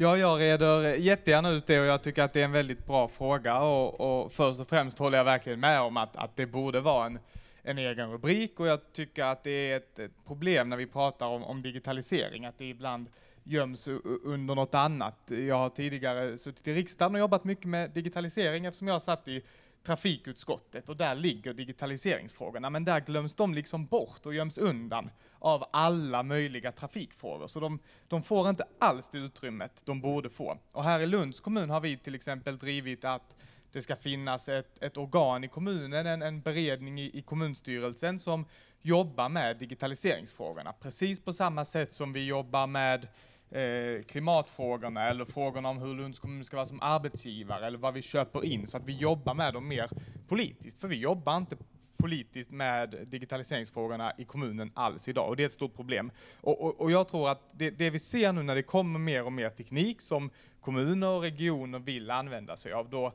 [0.00, 3.08] Ja, jag reder jättegärna ut det och jag tycker att det är en väldigt bra
[3.08, 6.80] fråga och, och först och främst håller jag verkligen med om att, att det borde
[6.80, 7.18] vara en,
[7.62, 11.26] en egen rubrik och jag tycker att det är ett, ett problem när vi pratar
[11.26, 13.06] om, om digitalisering, att det ibland
[13.44, 13.88] göms
[14.24, 15.32] under något annat.
[15.48, 19.42] Jag har tidigare suttit i riksdagen och jobbat mycket med digitalisering eftersom jag satt i
[19.82, 25.64] trafikutskottet och där ligger digitaliseringsfrågorna, men där glöms de liksom bort och göms undan av
[25.70, 30.58] alla möjliga trafikfrågor, så de, de får inte alls det utrymmet de borde få.
[30.72, 33.36] Och här i Lunds kommun har vi till exempel drivit att
[33.72, 38.44] det ska finnas ett, ett organ i kommunen, en, en beredning i, i kommunstyrelsen som
[38.82, 43.08] jobbar med digitaliseringsfrågorna, precis på samma sätt som vi jobbar med
[43.50, 48.02] eh, klimatfrågorna eller frågorna om hur Lunds kommun ska vara som arbetsgivare eller vad vi
[48.02, 49.90] köper in så att vi jobbar med dem mer
[50.28, 50.78] politiskt.
[50.78, 51.56] För vi jobbar inte
[51.96, 56.10] politiskt med digitaliseringsfrågorna i kommunen alls idag och det är ett stort problem.
[56.40, 59.24] Och, och, och jag tror att det, det vi ser nu när det kommer mer
[59.24, 60.30] och mer teknik som
[60.60, 63.12] kommuner och regioner vill använda sig av, då eh,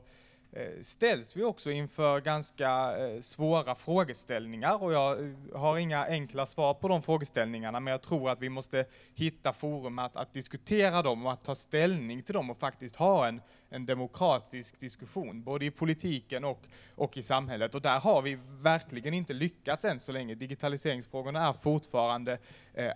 [0.56, 6.46] Eh, ställs vi också inför ganska eh, svåra frågeställningar och jag eh, har inga enkla
[6.46, 11.02] svar på de frågeställningarna men jag tror att vi måste hitta forum att, att diskutera
[11.02, 13.40] dem och att ta ställning till dem och faktiskt ha en,
[13.70, 16.60] en demokratisk diskussion både i politiken och,
[16.94, 20.34] och i samhället och där har vi verkligen inte lyckats än så länge.
[20.34, 22.38] Digitaliseringsfrågorna är fortfarande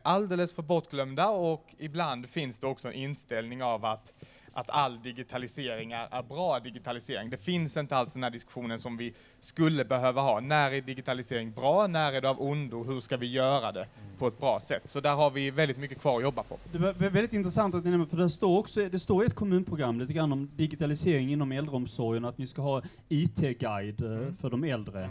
[0.02, 4.14] alldeles för bortglömda och ibland finns det också en inställning av att
[4.52, 7.30] att all digitalisering är, är bra digitalisering.
[7.30, 10.40] Det finns inte alls den här diskussionen som vi skulle behöva ha.
[10.40, 11.86] När är digitalisering bra?
[11.86, 12.84] När är det av ondo?
[12.84, 13.86] Hur ska vi göra det
[14.18, 14.82] på ett bra sätt?
[14.84, 16.58] Så där har vi väldigt mycket kvar att jobba på.
[16.72, 19.26] Det var vä- väldigt intressant att ni nämner, för det står också, det står i
[19.26, 24.36] ett kommunprogram lite grann om digitalisering inom äldreomsorgen, att ni ska ha IT-guide eh, Mm.
[24.36, 25.10] för de äldre.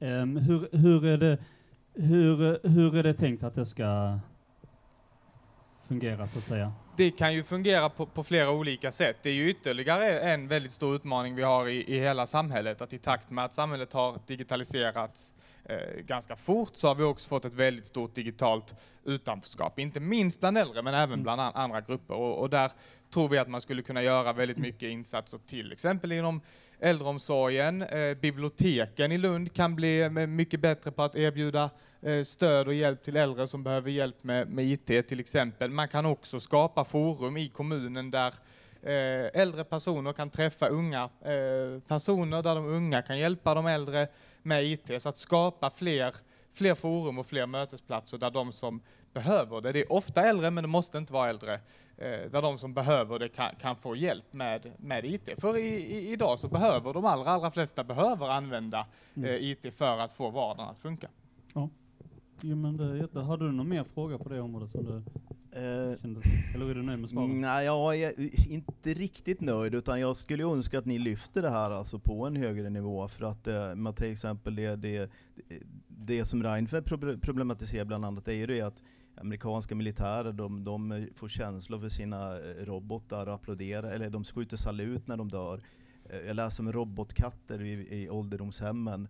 [0.00, 1.38] Ehm, hur, hur, är det,
[1.94, 4.18] hur, hur är det tänkt att det ska
[5.88, 6.72] fungera så att säga?
[6.96, 9.16] Det kan ju fungera på, på flera olika sätt.
[9.22, 12.92] Det är ju ytterligare en väldigt stor utmaning vi har i, i hela samhället, att
[12.92, 15.32] i takt med att samhället har digitaliserats
[15.68, 20.40] eh, ganska fort så har vi också fått ett väldigt stort digitalt utanförskap, inte minst
[20.40, 22.14] bland äldre men även bland an- andra grupper.
[22.14, 22.72] Och, och där
[23.10, 26.40] tror vi att man skulle kunna göra väldigt mycket insatser till exempel inom
[26.80, 27.82] äldreomsorgen.
[27.82, 31.70] Eh, biblioteken i Lund kan bli eh, mycket bättre på att erbjuda
[32.02, 35.70] eh, stöd och hjälp till äldre som behöver hjälp med, med IT till exempel.
[35.70, 38.34] Man kan också skapa forum i kommunen där
[38.82, 41.08] eh, äldre personer kan träffa unga
[41.88, 44.08] personer, där de unga kan hjälpa de äldre
[44.48, 45.02] med IT.
[45.02, 46.14] Så att skapa fler,
[46.52, 48.80] fler forum och fler mötesplatser där de som
[49.12, 51.54] behöver det, det är ofta äldre men det måste inte vara äldre,
[51.96, 55.28] eh, där de som behöver det kan, kan få hjälp med, med IT.
[55.40, 59.30] För i, i, idag så behöver de allra, allra flesta behöver använda Mm.
[59.30, 61.08] eh, IT för att få vardagen att funka.
[61.54, 61.68] Ja.
[62.40, 63.18] Jo, men det är jätte...
[63.18, 65.02] Har du någon mer fråga på det området som du
[65.52, 66.20] kände?
[66.54, 67.30] Eller är du nöjd med svaret?
[67.30, 68.12] Nej, jag är
[68.52, 72.36] inte riktigt nöjd, utan jag skulle önska att ni lyfter det här alltså på en
[72.36, 75.10] högre nivå, för att eh, till exempel det, det,
[75.88, 78.82] det som Reinfeldt proble- problematiserar bland annat är ju det att
[79.20, 84.56] amerikanska militärer, de, de får känslor för sina eh, robotar och applåderar, eller de skjuter
[84.56, 85.60] salut när de dör.
[86.10, 89.08] Eh, Jag läser om robotkatter i, i ålderdomshemmen.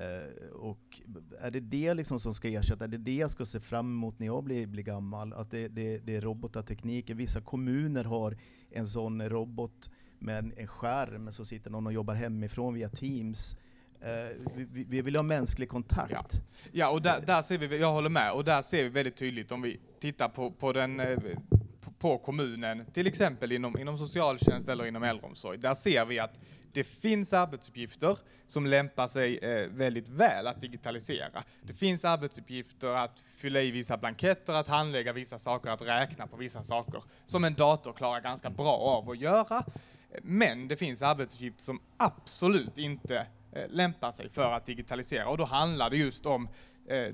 [0.00, 1.00] Eh, och
[1.40, 2.84] är det det liksom som ska ersätta?
[2.84, 5.32] Är det det jag ska se fram emot när jag blir, blir gammal?
[5.32, 7.16] Att det, det, det är robotatekniken.
[7.16, 8.36] Vissa kommuner har
[8.70, 13.56] en sån robot med en, en skärm, så sitter någon och jobbar hemifrån via Teams.
[14.00, 16.10] Eh, vi, vi- vill ha mänsklig kontakt.
[16.72, 19.52] Ja, och där, där ser vi, jag håller med, och där ser vi väldigt tydligt
[19.52, 21.18] om vi tittar på, på, den, eh,
[21.98, 26.38] på, kommunen, till exempel inom, inom socialtjänst eller inom äldreomsorg, där ser vi att
[26.72, 31.42] det finns arbetsuppgifter som lämpar sig eh, väldigt väl att digitalisera.
[31.62, 36.36] Det finns arbetsuppgifter att fylla i vissa blanketter, att handlägga vissa saker, att räkna på
[36.36, 39.64] vissa saker, som en dator klarar ganska bra av att göra.
[40.22, 45.44] Men det finns arbetsuppgifter som absolut inte eh, lämpar sig för att digitalisera och då
[45.44, 46.48] handlar det just om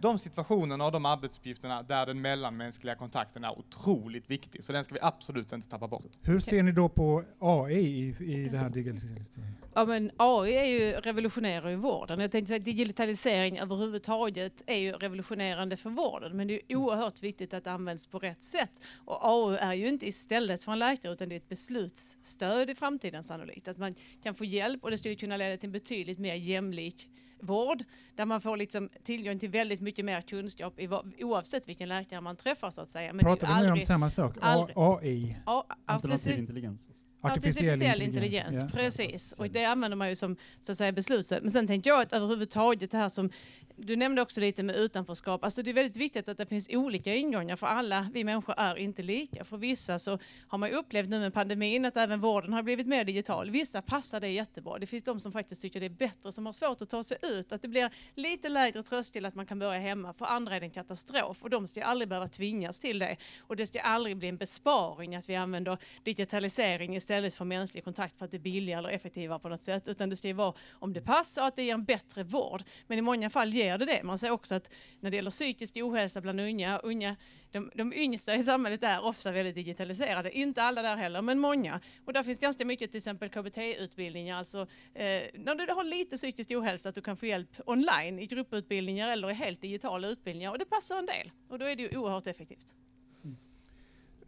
[0.00, 4.64] de situationerna och de arbetsuppgifterna där den mellanmänskliga kontakten är otroligt viktig.
[4.64, 6.12] Så den ska vi absolut inte tappa bort.
[6.22, 9.54] Hur ser ni då på AI i, i det här digitaliseringen?
[9.74, 12.20] Ja, men AI är ju revolutionerar ju vården.
[12.20, 17.22] Jag tänkte säga att digitalisering överhuvudtaget är ju revolutionerande för vården, men det är oerhört
[17.22, 18.72] viktigt att det används på rätt sätt.
[19.04, 22.74] Och AI är ju inte istället för en läkare, utan det är ett beslutsstöd i
[22.74, 23.68] framtiden sannolikt.
[23.68, 27.08] Att man kan få hjälp och det skulle kunna leda till en betydligt mer jämlik
[27.44, 30.88] vård där man får liksom tillgång till väldigt mycket mer kunskap i,
[31.24, 33.12] oavsett vilken läkare man träffar så att säga.
[33.12, 34.36] Men det är ju Pratar vi nu om samma sak?
[34.36, 35.36] A- aldrig- AI?
[35.46, 36.80] Ja, Alternativ artifici- intelligens.
[37.20, 38.68] Artificiell intelligens, ja.
[38.72, 39.32] precis.
[39.32, 41.42] Och det använder man ju som så att säga, beslutsstöd.
[41.42, 43.30] Men sen tänkte jag att överhuvudtaget det här som
[43.76, 45.44] du nämnde också lite med utanförskap.
[45.44, 48.76] Alltså det är väldigt viktigt att det finns olika ingångar för alla vi människor är
[48.76, 49.44] inte lika.
[49.44, 53.04] För vissa så har man upplevt nu med pandemin att även vården har blivit mer
[53.04, 53.50] digital.
[53.50, 54.78] Vissa passar det jättebra.
[54.78, 57.18] Det finns de som faktiskt tycker det är bättre som har svårt att ta sig
[57.22, 57.52] ut.
[57.52, 60.12] Att det blir lite lägre tröst till att man kan börja hemma.
[60.12, 63.16] För andra är det en katastrof och de ska ju aldrig behöva tvingas till det.
[63.40, 68.18] Och det ska aldrig bli en besparing att vi använder digitalisering istället för mänsklig kontakt
[68.18, 69.88] för att det är billigare eller effektivare på något sätt.
[69.88, 72.62] Utan det ska ju vara om det passar och att det ger en bättre vård.
[72.86, 74.02] Men i många fall ger det det.
[74.02, 77.16] Man ser också att när det gäller psykisk ohälsa bland unga, unga
[77.50, 80.38] de, de yngsta i samhället är ofta väldigt digitaliserade.
[80.38, 81.80] Inte alla där heller, men många.
[82.04, 84.60] Och där finns ganska mycket till exempel KBT-utbildningar, alltså
[84.94, 89.08] eh, när du har lite psykisk ohälsa att du kan få hjälp online i grupputbildningar
[89.08, 91.30] eller i helt digitala utbildningar och det passar en del.
[91.48, 92.74] Och då är det ju oerhört effektivt.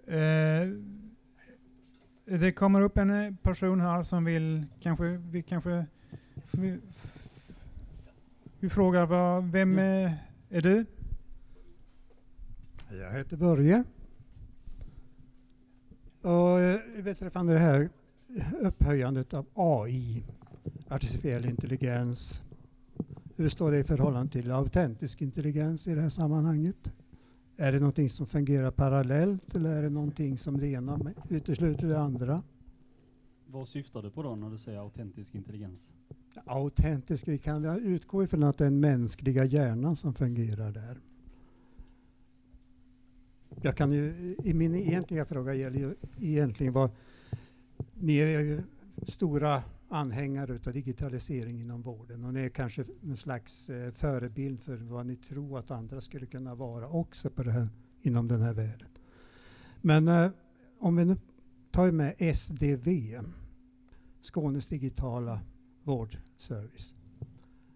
[0.07, 0.69] Eh,
[2.25, 5.87] det kommer upp en person här som vill kanske, vi kanske,
[8.67, 10.13] vi, frågar vad, vem eh,
[10.51, 10.87] är du?
[12.91, 13.85] Jag heter Börje.
[16.21, 17.89] Och eh, beträffande det här
[18.61, 20.25] upphöjandet av AI.
[20.89, 22.43] artificiell intelligens.
[23.37, 26.93] Hur står det i förhållande till autentisk intelligens i det här sammanhanget?
[27.57, 32.01] Är det någonting som fungerar parallellt eller är det någonting som det ena utesluter det
[32.01, 32.43] andra?
[33.47, 35.93] Vad syftar du på då när du säger autentisk intelligens?
[36.45, 41.01] Autentisk, vi kan utgå ifrån att det är den mänskliga hjärnan som fungerar där.
[43.63, 46.91] Jag kan ju, i min egentliga fråga gäller ju egentligen vad,
[47.95, 48.63] ni är ju
[49.07, 54.77] stora anhängare utav digitalisering inom vården och ni är kanske en slags eh, förebild för
[54.77, 57.69] vad ni tror att andra skulle kunna vara också på det här,
[58.03, 58.89] inom den här världen.
[59.81, 60.31] Men eh,
[60.79, 61.17] om vi nu
[61.71, 62.89] tar med SDV,
[64.23, 65.41] Skånes digitala
[65.87, 66.93] vårdservice.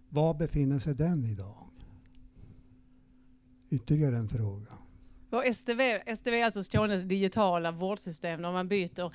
[0.08, 1.66] Var befinner sig den idag?
[3.70, 4.72] Ytterligare en fråga.
[5.30, 9.12] Och STV, STV är alltså Skånes digitala vårdsystem där man byter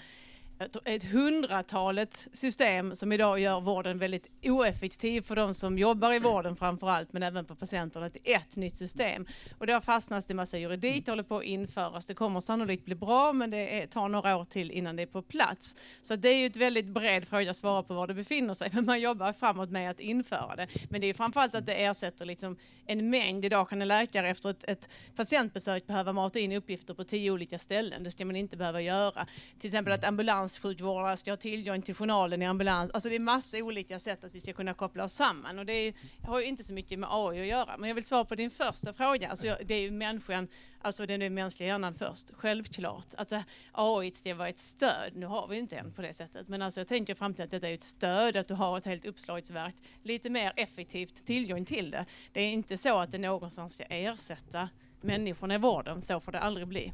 [0.86, 6.56] ett hundratalet system som idag gör vården väldigt oeffektiv för de som jobbar i vården
[6.56, 9.26] framför allt, men även för patienterna till ett nytt system.
[9.58, 12.06] Och där fastnas det massa juridik, det håller på att införas.
[12.06, 15.08] Det kommer sannolikt bli bra, men det är, tar några år till innan det är
[15.08, 15.76] på plats.
[16.02, 18.70] Så det är ju ett väldigt bred fråga att svara på var det befinner sig,
[18.74, 20.68] men man jobbar framåt med att införa det.
[20.90, 22.56] Men det är framförallt att det ersätter liksom
[22.86, 23.46] en mängd.
[23.46, 27.60] Idag kan en läkare efter ett, ett patientbesök behöva mata in uppgifter på tio olika
[27.60, 28.04] ställen.
[28.04, 29.28] Det ska man inte behöva göra.
[29.60, 32.92] Till exempel att ambulanssjukvårdare ska ha tillgång till journalen i ambulans.
[32.92, 35.74] Alltså det är massa olika sätt att vi ska kunna koppla oss samman och det
[35.74, 37.78] är, har ju inte så mycket med AI att göra.
[37.78, 39.30] Men jag vill svara på din första fråga.
[39.30, 40.48] Alltså jag, det är ju människan,
[40.86, 43.08] alltså den är mänskliga hjärnan först, självklart.
[43.18, 45.12] Alltså, att AI ska vara ett stöd.
[45.16, 47.52] Nu har vi inte en på det sättet, men alltså jag tänker fram till att
[47.52, 51.92] detta är ett stöd, att du har ett helt uppslagsverk, lite mer effektivt tillgång till
[51.92, 52.06] det.
[52.34, 54.70] Det är inte så att det någonstans ska ersätta
[55.02, 56.94] människorna i vården, så får det aldrig bli.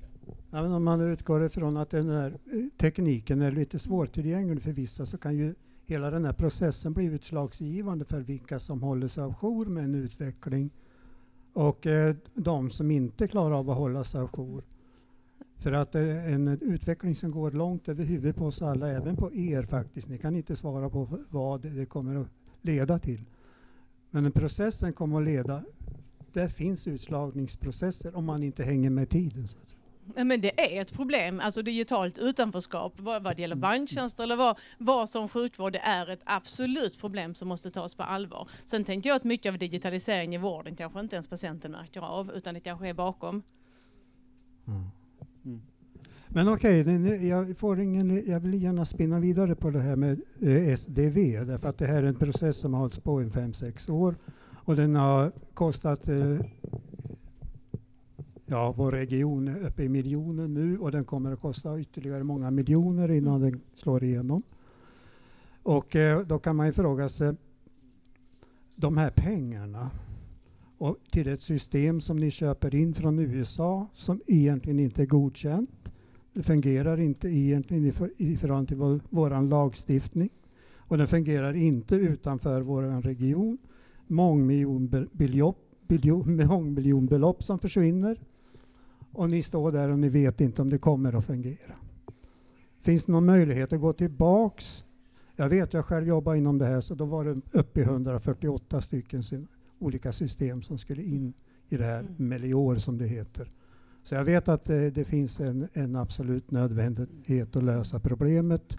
[0.51, 4.71] Ja, men om man utgår ifrån att den här eh, tekniken är lite svårtillgänglig för
[4.71, 9.23] vissa så kan ju hela den här processen bli utslagsgivande för vilka som håller sig
[9.23, 10.69] ajour med en utveckling
[11.53, 14.63] och eh, de som inte klarar av att hålla sig ajour.
[15.57, 19.15] För att det är en utveckling som går långt över huvudet på oss alla, även
[19.15, 20.07] på er faktiskt.
[20.07, 22.27] Ni kan inte svara på vad det kommer att
[22.61, 23.23] leda till.
[24.09, 25.63] Men processen kommer att leda,
[26.33, 29.47] det finns utslagningsprocesser om man inte hänger med tiden.
[29.47, 29.70] Så att
[30.15, 34.57] men det är ett problem, alltså digitalt utanförskap vad, vad det gäller banktjänster eller vad,
[34.77, 38.47] vad som sjukvård, det är ett absolut problem som måste tas på allvar.
[38.65, 42.31] Sen tänker jag att mycket av digitalisering i vården kanske inte ens patienten märker av,
[42.35, 43.43] utan det kanske är bakom.
[46.27, 50.21] Men okej, nu- jag, får ingen, jag vill gärna spinna vidare på det här med
[50.41, 53.53] eh, SDV, därför att det här är en process som har hållits på i fem
[53.53, 54.15] sex år.
[54.65, 56.37] Och den har kostat eh,
[58.51, 62.51] ja, vår region är uppe i miljoner nu och den kommer att kosta ytterligare många
[62.51, 64.43] miljoner innan den slår igenom.
[65.63, 67.35] Och eh, då kan man ju fråga sig,
[68.75, 69.89] de här pengarna
[70.77, 75.91] och till ett system som ni köper in från USA som egentligen inte är godkänt.
[76.33, 80.29] Det fungerar inte egentligen i, för, i förhållande till vår, våran lagstiftning
[80.75, 83.57] och den fungerar inte utanför vår region.
[84.07, 85.57] Mångmiljonbelopp
[86.47, 88.17] mångmiljonbelopp som försvinner
[89.11, 91.75] och ni står där och ni vet inte om det kommer att fungera.
[92.81, 94.83] Finns det någon möjlighet att gå tillbaks?
[95.35, 98.81] Jag vet, jag själv jobbar inom det här, så då var det uppe i 148
[98.81, 99.23] stycken
[99.79, 101.33] olika system som skulle in
[101.69, 103.51] i det här Melior som det heter.
[104.03, 108.77] Så jag vet att eh, det finns en, en absolut nödvändighet att lösa problemet.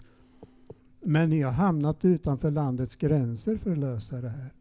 [1.01, 4.53] Men ni har hamnat utanför landets gränser för att lösa det här.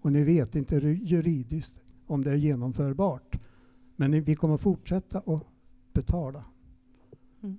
[0.00, 1.72] Och ni vet inte juridiskt
[2.06, 3.38] om det är genomförbart.
[4.00, 5.46] Men vi kommer fortsätta att
[5.92, 6.44] betala.
[7.42, 7.58] Mm.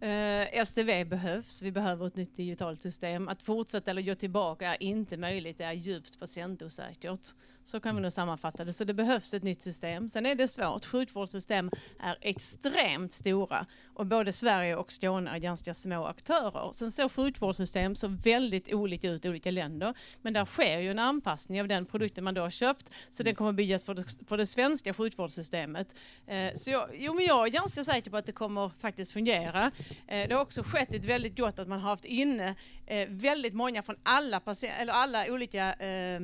[0.00, 3.28] Eh, STV behövs, vi behöver ett nytt digitalt system.
[3.28, 7.34] Att fortsätta eller gå tillbaka är inte möjligt, det är djupt patientosäkert.
[7.64, 8.72] Så kan vi nog sammanfatta det.
[8.72, 10.08] Så det behövs ett nytt system.
[10.08, 11.70] Sen är det svårt, sjukvårdssystem
[12.00, 16.72] är extremt stora och både Sverige och Skåne är ganska små aktörer.
[16.72, 20.98] Sen ser sjukvårdssystem så väldigt olika ut i olika länder, men där sker ju en
[20.98, 24.36] anpassning av den produkten man då har köpt, så den kommer byggas för det, för
[24.36, 25.94] det svenska sjukvårdssystemet.
[26.26, 29.70] Eh, så jag, jo, men jag är ganska säker på att det kommer faktiskt fungera.
[30.06, 32.54] Eh, det har också skett ett väldigt gott att man har haft inne
[32.86, 34.40] eh, väldigt många från alla,
[34.78, 36.20] eller alla olika eh,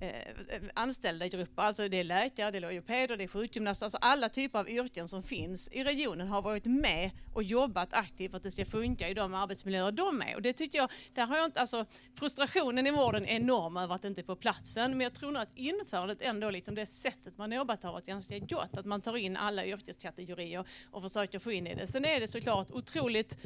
[0.00, 1.62] eh, anställda grupper.
[1.62, 3.86] Alltså det är läkare, det är logopeder, det är sjukgymnaster.
[3.86, 8.30] Alltså alla typer av yrken som finns i regionen har varit med och jobbat aktivt
[8.30, 10.36] för att det ska funka i de arbetsmiljöer de är.
[10.36, 13.94] Och det tycker jag, där har jag inte, alltså frustrationen i vården är enorm över
[13.94, 14.90] att det inte är på platsen.
[14.90, 18.38] Men jag tror nog att införandet ändå, liksom det sättet man jobbat har varit ganska
[18.38, 18.76] gott.
[18.76, 21.86] Att man tar in alla yrkeskategorier och försöker få in i det.
[21.86, 23.36] Sen är det såklart otroligt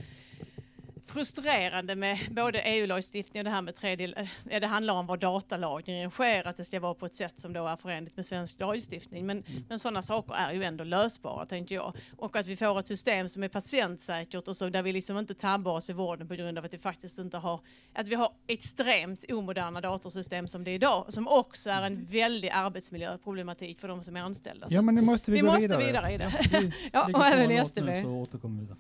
[1.07, 4.13] frustrerande med både EU-lagstiftning och det här med tredje...
[4.51, 7.53] eh, Det handlar om var datalagringen sker, att det ska vara på ett sätt som
[7.53, 9.27] då är förenligt med svensk lagstiftning.
[9.27, 11.93] Men, men sådana saker är ju ändå lösbara, tänker jag.
[12.17, 15.35] Och att vi får ett system som är patientsäkert och så där vi liksom inte
[15.35, 17.61] tabbar oss i vården på grund av att vi faktiskt inte har...
[17.95, 22.49] Att vi har extremt omoderna datorsystem som det är idag, som också är en väldig
[22.49, 24.67] arbetsmiljöproblematik för de som är anställda.
[24.71, 25.87] Ja, men nu måste vi vi gå måste vidare.
[25.87, 26.33] vidare i det.
[26.61, 28.03] Vi Ja, och även en i STB.
[28.03, 28.77] Så återkommer vi sen.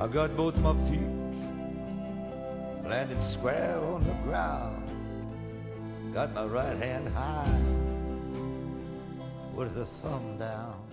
[0.00, 1.10] I got both my feet
[2.88, 4.88] landed square on the ground.
[6.14, 7.60] Got my right hand high
[9.54, 10.89] with the thumb down.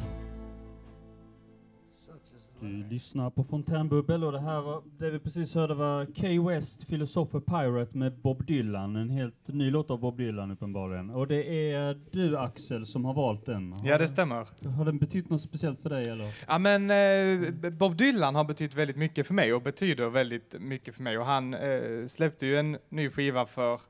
[2.59, 6.87] Du lyssnar på Fontänbubbel och det här var, det vi precis hörde var Kay West,
[6.87, 11.09] Philosopher Pirate med Bob Dylan, en helt ny låt av Bob Dylan uppenbarligen.
[11.09, 13.71] Och det är du Axel som har valt den.
[13.71, 14.47] Har Ja, det den- stämmer.
[14.77, 16.25] Har den betytt något speciellt för dig eller?
[16.47, 20.95] Ja, men eh, Bob Dylan har betytt väldigt mycket för mig och betyder väldigt mycket
[20.95, 21.17] för mig.
[21.17, 23.81] Och han eh, släppte ju en ny skiva för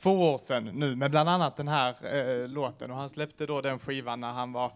[0.00, 1.94] två år sedan nu med bland annat den här
[2.42, 2.90] eh, låten.
[2.90, 4.72] Och han släppte då den skivan när han var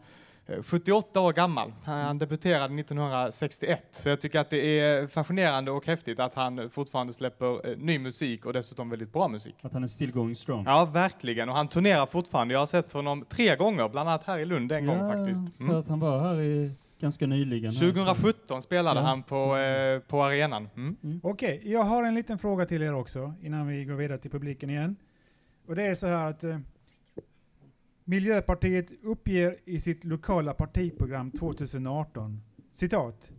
[0.63, 1.73] 78 år gammal.
[1.85, 3.83] Han debuterade 1961.
[3.91, 7.99] Så jag tycker att det är fascinerande och häftigt att han fortfarande släpper eh, ny
[7.99, 9.55] musik och dessutom väldigt bra musik.
[9.63, 10.65] Att han är still going strong.
[10.67, 11.49] Ja, verkligen.
[11.49, 12.55] Och han turnerar fortfarande.
[12.55, 15.57] Jag har sett honom tre gånger, bland annat här i Lund en gång faktiskt.
[15.57, 16.71] För att han var här i,
[17.01, 17.73] ganska nyligen.
[17.73, 17.93] här.
[17.93, 19.07] 2017 spelade Ja.
[19.07, 20.69] han på, eh, på arenan.
[20.77, 21.21] Mm.
[21.23, 24.71] Okej, jag har en liten fråga till er också innan vi går vidare till publiken
[24.71, 24.97] igen.
[25.69, 26.59] Och det är så här att eh,
[28.05, 32.41] Miljöpartiet uppger i sitt lokala partiprogram 2018,
[32.73, 33.31] citat,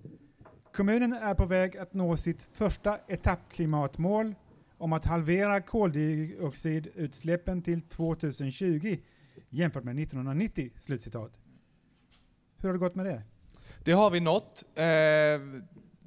[0.74, 4.36] Kommunen är på väg att nå sitt första etappklimatmål
[4.78, 8.98] om att halvera koldioxidutsläppen till 2020
[9.50, 10.70] jämfört med 1990.
[10.82, 11.32] Slutcitat.
[12.58, 13.24] Hur har det gått med det?
[13.84, 14.64] Det har vi nått.
[14.76, 14.84] Eh,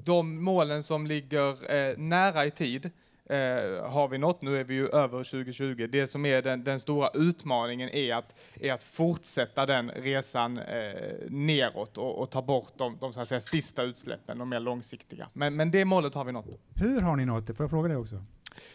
[0.04, 2.90] de målen som ligger eh, nära i tid
[3.26, 4.42] eh, har vi nått.
[4.42, 5.88] Nu är vi ju över 2020.
[5.92, 10.94] Det som är den, den stora utmaningen är att, är att fortsätta den resan eh,
[11.28, 15.28] neråt och, och ta bort de, de så att säga, sista utsläppen, de mer långsiktiga.
[15.32, 16.46] Men, men det målet har vi nått.
[16.74, 17.54] Hur har ni nått det?
[17.54, 18.24] Får jag fråga det också?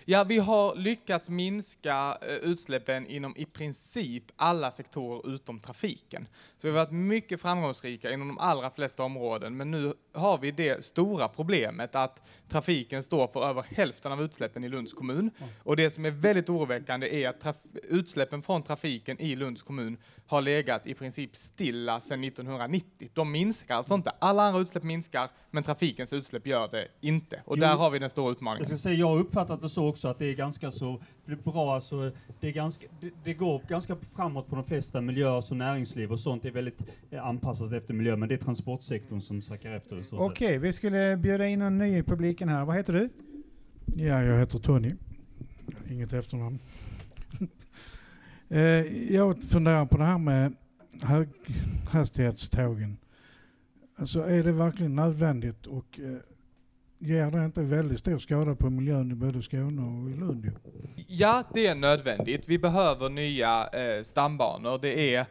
[0.06, 6.28] Ja, vi har lyckats minska eh, utsläppen inom i princip alla sektorer utom trafiken.
[6.62, 10.52] Så vi har varit mycket framgångsrika inom de allra flesta områden, men nu har vi
[10.52, 15.32] det stora problemet att trafiken står för över hälften av utsläppen i Lunds kommun.
[15.64, 19.98] Och det som är väldigt oroväckande är att utsläppen från trafiken i Lunds kommun
[20.28, 23.10] har legat i princip stilla sedan 1990.
[23.14, 24.12] De minskar alltså inte.
[24.20, 27.42] Alla andra utsläpp minskar, men trafikens utsläpp gör det inte.
[27.46, 27.62] Och Jo.
[27.62, 28.70] där har vi den stora utmaningen.
[28.70, 31.32] Jag ska säga, jag har uppfattat det så också att det är ganska så det
[31.32, 35.36] är bra, alltså, det, är ganska, det, det går ganska framåt på de flesta miljöer,
[35.36, 36.82] alltså näringsliv och sånt är väldigt
[37.12, 40.04] eh, anpassat efter miljö, men det är transportsektorn som sackar efter.
[40.12, 42.66] Okej, vi skulle bjuda in en ny i publiken här.
[42.66, 43.10] Vad heter du?
[43.96, 44.96] Ja, jag heter Tony.
[45.90, 46.60] Inget efternamn.
[48.50, 48.62] eh,
[49.14, 50.54] jag funderar på det här med
[51.02, 52.98] höghastighetstågen.
[53.96, 56.18] Alltså är det verkligen nödvändigt och eh,
[57.00, 60.52] ger det inte väldigt stor skada på miljön i både Skåne och i Lund?
[61.08, 62.48] Ja, det är nödvändigt.
[62.48, 64.80] Vi behöver nya eh, stambanor.
[64.82, 65.26] Det är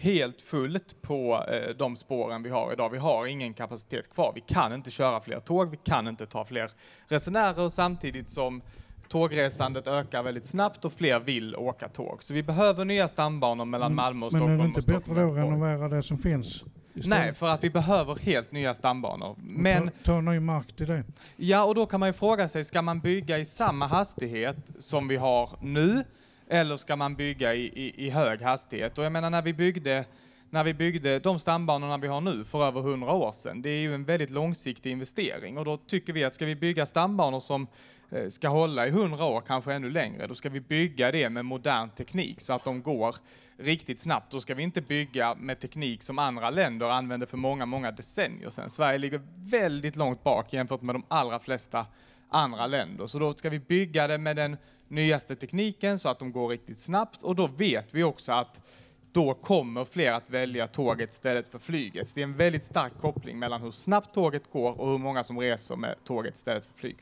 [0.00, 2.90] helt fullt på eh, de spåren vi har idag.
[2.90, 4.32] Vi har ingen kapacitet kvar.
[4.34, 6.70] Vi kan inte köra fler tåg, vi kan inte ta fler
[7.06, 8.62] resenärer samtidigt som
[9.08, 12.22] tågresandet ökar väldigt snabbt och fler vill åka tåg.
[12.22, 15.22] Så vi behöver nya stambanor mellan Malmö och Men är Stockholm det inte Stockholm bättre
[15.22, 16.64] då att renovera det som finns?
[16.96, 17.18] istället?
[17.18, 19.36] Nej, för att vi behöver helt nya stambanor.
[19.38, 21.04] Men Ta, ta ny mark till det.
[21.36, 25.08] Ja, och då kan man ju fråga sig, ska man bygga i samma hastighet som
[25.08, 26.04] vi har nu?
[26.48, 28.98] Eller ska man bygga i, i, i hög hastighet?
[28.98, 30.04] Och jag menar, när vi byggde
[30.50, 33.78] när vi byggde de stambanorna vi har nu för över 100 år sedan, det är
[33.78, 37.66] ju en väldigt långsiktig investering och då tycker vi att ska vi bygga stambanor som
[38.10, 41.44] eh, ska hålla i 100 år, kanske ännu längre, då ska vi bygga det med
[41.44, 43.16] modern teknik så att de går
[43.58, 44.32] riktigt snabbt.
[44.32, 48.50] Då ska vi inte bygga med teknik som andra länder använde för många, många decennier
[48.50, 48.70] sedan.
[48.70, 51.86] Sverige ligger väldigt långt bak jämfört med de allra flesta
[52.36, 53.06] andra länder.
[53.06, 54.56] Så då ska vi bygga det med den
[54.88, 58.60] nyaste tekniken så att de går riktigt snabbt och då vet vi också att
[59.12, 62.14] då kommer fler att välja tåget istället för flyget.
[62.14, 65.40] Det är en väldigt stark koppling mellan hur snabbt tåget går och hur många som
[65.40, 66.96] reser med tåget istället för flyg.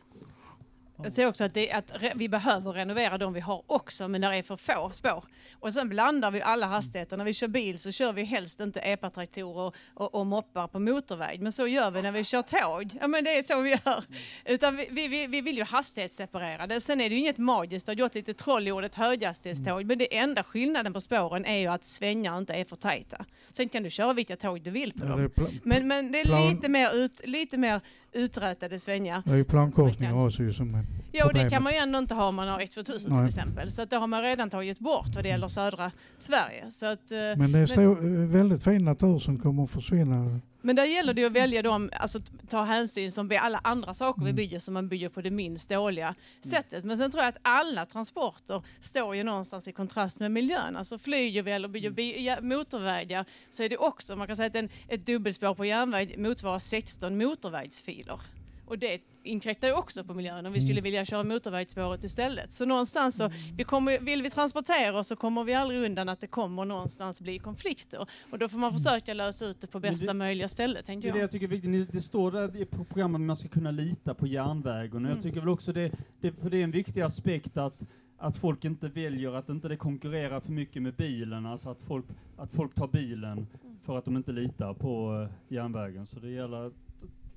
[1.03, 4.33] Jag ser också att, det, att vi behöver renovera de vi har också, men där
[4.33, 5.25] är för få spår.
[5.53, 7.17] Och sen blandar vi alla hastigheter.
[7.17, 11.41] När vi kör bil så kör vi helst inte epatraktorer och, och moppar på motorväg,
[11.41, 12.99] men så gör vi när vi kör tåg.
[13.01, 14.05] Ja, men det är så vi gör.
[14.45, 16.81] Utan vi, vi, vi, vi vill ju hastighetsseparera det.
[16.81, 19.99] Sen är det ju inget magiskt, det har gjort lite troll i ordet höghastighetståg, men
[19.99, 23.25] det enda skillnaden på spåren är ju att svängar inte är för tajta.
[23.51, 25.31] Sen kan du köra vilka tåg du vill på dem.
[25.37, 27.81] det Men, men det är lite mer, ut, lite mer
[28.13, 29.23] uträtade svängar.
[29.25, 30.84] Det är ju plankorsningar också som
[31.17, 33.71] Ja, och det kan man ju ändå inte ha om man har X2000 till exempel.
[33.73, 36.71] Så att det har man redan tagit bort vad det gäller södra Sverige.
[36.71, 40.41] Så att, eh, Men det är stor, eh, väldigt fin natur som kommer att försvinna.
[40.63, 44.21] men där gäller det att välja dem, alltså ta hänsyn som vid alla andra saker
[44.23, 44.37] vi Mm.
[44.37, 46.15] bygger, som man bygger på det minst dåliga
[46.45, 46.85] sättet.
[46.85, 50.77] Men sen tror jag att alla transporter står ju någonstans i kontrast med miljön.
[50.77, 54.47] Alltså flyger vi eller bygger bi- ja, motorvägar så är det också, man kan säga
[54.47, 58.21] att en, ett dubbelspår på järnväg motsvarar 16 motorvägsfiler.
[58.67, 60.85] Och det inkräktar ju också på miljön om vi skulle Mm.
[60.85, 62.53] vilja köra motorvägsspåret istället.
[62.53, 66.21] Så någonstans så, vi kommer, vill vi transportera oss så kommer vi aldrig undan att
[66.21, 68.07] det kommer någonstans bli konflikter.
[68.31, 71.13] Och då får man försöka lösa ut det på bästa det- möjliga ställe, tänker är
[71.13, 71.23] det jag.
[71.25, 71.93] jag tycker är viktigt.
[71.93, 74.97] Det står där i programmet att man ska kunna lita på järnvägen.
[74.97, 75.23] Och jag Mm.
[75.23, 77.83] tycker väl också det, det, för det är en viktig aspekt att,
[78.19, 81.47] att folk inte väljer att inte det konkurrerar för mycket med bilen.
[81.47, 82.05] Alltså att folk,
[82.37, 83.47] att folk tar bilen
[83.83, 86.07] för att de inte litar på eh, järnvägen.
[86.07, 86.71] Så det gäller,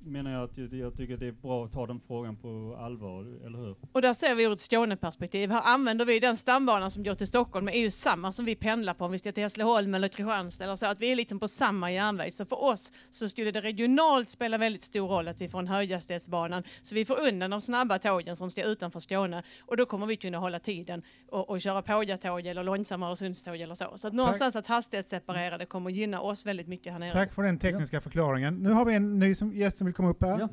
[0.08, 3.46] menar jag att jag, jag tycker det är bra att ta den frågan på allvar,
[3.46, 3.76] eller hur?
[3.92, 5.52] Och där ser vi ur ett Skåneperspektiv.
[5.52, 8.56] Här använder vi den stambanan som går till Stockholm, men är ju samma som vi
[8.56, 10.86] pendlar på om vi ska till Hässleholm eller Kristianstad eller så.
[10.86, 12.34] Att vi är liksom på samma järnväg.
[12.34, 15.68] Så för oss så skulle det regionalt spela väldigt stor roll att vi får en
[15.68, 16.64] höghastighetsbanan.
[16.82, 19.44] Så vi får undan de snabba tågen som ska utanför Skåne.
[19.66, 23.76] Och då kommer vi kunna hålla tiden och, och köra pågatåg eller långsamma Öresundståg eller
[23.76, 23.94] så.
[23.96, 27.12] Så att någonstans att hastighetsseparera det kommer gynna oss väldigt mycket här nere.
[27.12, 28.56] Tack för den tekniska förklaringen.
[28.64, 30.50] Nu har vi en ny som, gäst som vill komma upp här.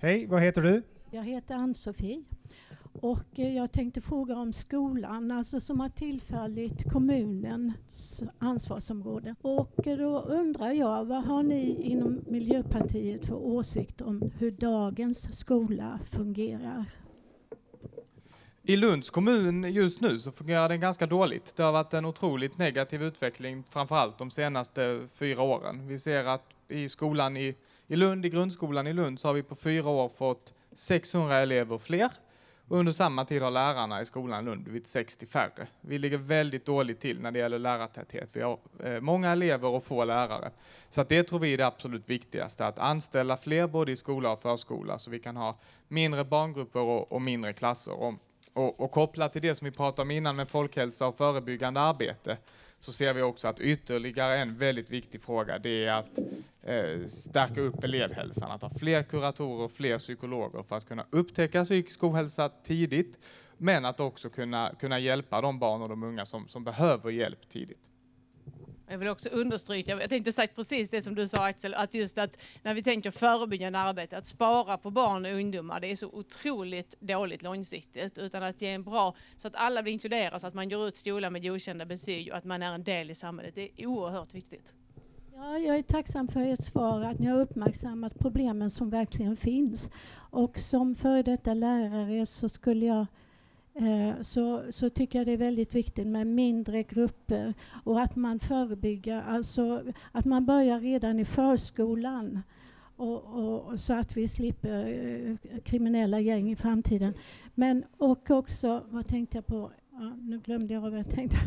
[0.00, 0.82] Hej, vad heter du?
[1.10, 2.24] Jag heter Ann-Sofie
[2.92, 9.34] och eh, jag tänkte fråga om skolan, alltså som har tillfallit kommunens ansvarsområde.
[9.42, 15.38] Och eh, då undrar jag, vad har ni inom Miljöpartiet för åsikt om hur dagens
[15.38, 16.84] skola fungerar?
[18.62, 21.56] I Lunds kommun just nu så fungerar den ganska dåligt.
[21.56, 25.88] Det har varit en otroligt negativ utveckling, framförallt de senaste fyra åren.
[25.88, 27.54] Vi ser att i skolan i,
[27.92, 31.78] i Lund, i grundskolan i Lund, så har vi på fyra år fått 600 elever
[31.78, 32.10] fler.
[32.68, 35.66] Och under samma tid har lärarna i skolan i Lund blivit 60 färre.
[35.80, 38.28] Vi ligger väldigt dåligt till när det gäller lärartäthet.
[38.32, 40.50] Vi har eh, många elever och få lärare.
[40.88, 44.32] Så att det tror vi är det absolut viktigaste, att anställa fler både i skola
[44.32, 47.92] och förskola så vi kan ha mindre barngrupper och, och mindre klasser.
[47.92, 48.14] Och,
[48.52, 52.36] och, och kopplat till det som vi pratade om innan med folkhälsa och förebyggande arbete
[52.84, 56.18] så ser vi också att ytterligare en väldigt viktig fråga det är att
[56.62, 61.64] eh, stärka upp elevhälsan, att ha fler kuratorer och fler psykologer för att kunna upptäcka
[61.64, 63.18] psykisk ohälsa tidigt,
[63.56, 67.48] men att också kunna, kunna hjälpa de barn och de unga som, som behöver hjälp
[67.48, 67.91] tidigt.
[68.92, 72.18] Jag vill också understryka, jag tänkte sagt precis det som du sa Axel, att just
[72.18, 76.06] att när vi tänker förebyggande arbete, att spara på barn och ungdomar, det är så
[76.06, 80.54] otroligt dåligt långsiktigt, utan att ge en bra, så att alla blir inkluderade, så att
[80.54, 83.54] man går ut skolan med godkända betyg och att man är en del i samhället.
[83.54, 84.74] Det är oerhört viktigt.
[85.34, 89.90] Ja, jag är tacksam för ert svar, att ni har uppmärksammat problemen som verkligen finns.
[90.14, 93.06] Och som före detta lärare så skulle jag
[93.74, 97.54] eh, så, så tycker jag det är väldigt viktigt med mindre grupper
[97.84, 102.42] och att man förebygger, alltså att man börjar redan i förskolan
[102.96, 107.12] och, och, så att vi slipper eh, kriminella gäng i framtiden.
[107.54, 109.70] Men och också, vad tänkte jag på?
[109.92, 111.38] Ja, nu glömde jag vad jag tänkte.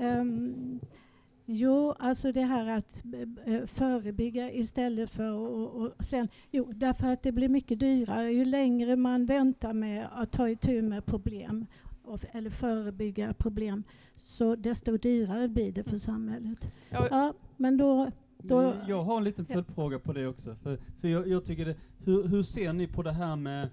[0.00, 0.80] um,
[1.44, 3.02] Jo, alltså det här att
[3.44, 8.44] eh, förebygga istället för och, och sen, jo, därför att det blir mycket dyrare ju
[8.44, 11.66] längre man väntar med att ta itu med problem
[12.04, 13.82] och, eller förebygga problem,
[14.16, 16.72] så desto dyrare blir det för samhället.
[16.90, 17.08] Ja.
[17.10, 20.54] Ja, men då, då Jag har en liten följdfråga på det också.
[20.54, 23.68] För, för jag, jag tycker det, hur, hur ser ni på det här med eh,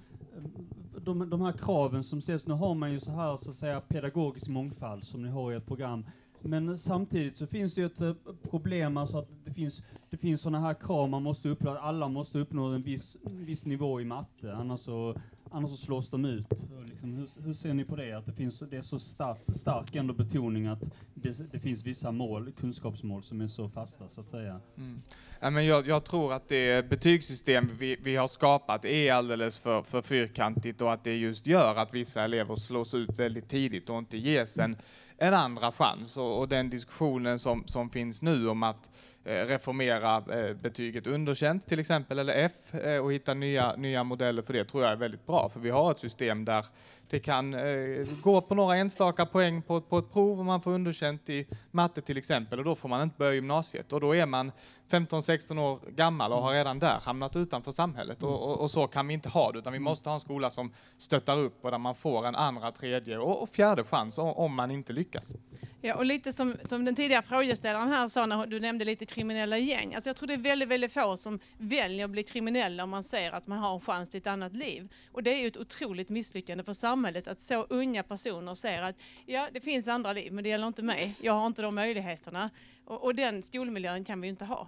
[1.02, 2.48] de, de här kraven som ställs?
[2.48, 5.56] Nu har man ju så här så att säga pedagogisk mångfald som ni har i
[5.56, 6.06] ert program.
[6.42, 8.14] Men samtidigt så finns det ju ett eh,
[8.50, 12.40] problem, alltså att det finns, det finns sådana här krav man måste uppnå, alla måste
[12.40, 15.16] uppnå en viss, en viss nivå i matte, annars så,
[15.52, 16.48] annars så slås de ut.
[16.86, 18.14] Liksom, hur, hur ser ni på det?
[18.14, 20.84] Att det, finns, det är så stark, stark ändå betoning att
[21.14, 24.60] det, det finns vissa mål, kunskapsmål som är så fasta så att säga.
[24.78, 25.02] Mm.
[25.40, 29.82] Ja, men jag, jag tror att det betygssystem vi, vi har skapat är alldeles för,
[29.82, 33.98] för fyrkantigt och att det just gör att vissa elever slås ut väldigt tidigt och
[33.98, 34.78] inte ges en,
[35.18, 36.18] en andra chans.
[36.18, 38.90] Och, och den diskussionen som, som finns nu om att
[39.26, 44.42] Eh, reformera eh, betyget underkänt till exempel, eller F, eh, och hitta nya, nya modeller
[44.42, 46.66] för det tror jag är väldigt bra, för vi har ett system där
[47.10, 50.72] det kan eh, gå på några enstaka poäng på, på ett prov och man får
[50.72, 54.26] underkänt i matte till exempel och då får man inte börja gymnasiet och då är
[54.26, 54.52] man
[54.90, 59.08] 15-16 år gammal och har redan där hamnat utanför samhället och, och, och så kan
[59.08, 61.78] vi inte ha det utan vi måste ha en skola som stöttar upp och där
[61.78, 65.34] man får en andra, tredje och, och fjärde chans om, om man inte lyckas.
[65.82, 69.58] Ja, och lite som, som den tidigare frågeställaren här sa när du nämnde lite kriminella
[69.58, 69.94] gäng.
[69.94, 73.04] Alltså jag tror det är väldigt, väldigt få som väljer att bli kriminella om man
[73.04, 74.94] ser att man har en chans till ett annat liv.
[75.12, 78.96] Och det är ju ett otroligt misslyckande för samhället att så unga personer ser att
[79.26, 81.16] ja, det finns andra liv, men det gäller inte mig.
[81.22, 82.50] Jag har inte de möjligheterna.
[82.86, 84.68] Och, och den skolmiljön kan vi inte ha.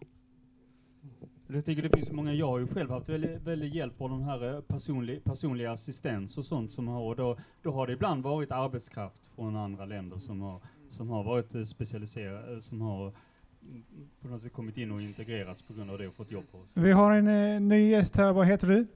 [1.48, 4.10] Jag tycker det finns så många, jag har ju själv haft väldigt, väldigt hjälp av
[4.10, 7.94] den här eh, personlig, personlig assistens och sånt som har, och då, då har det
[7.94, 12.82] ibland varit arbetskraft från andra länder som har, som har varit eh, specialiserade, eh, som
[12.82, 13.14] har
[14.22, 16.58] på något sätt kommit in och integrerats på grund av det och fått jobb på
[16.58, 16.72] oss.
[16.76, 18.88] Vi har en eh, ny gäst här, vad heter du?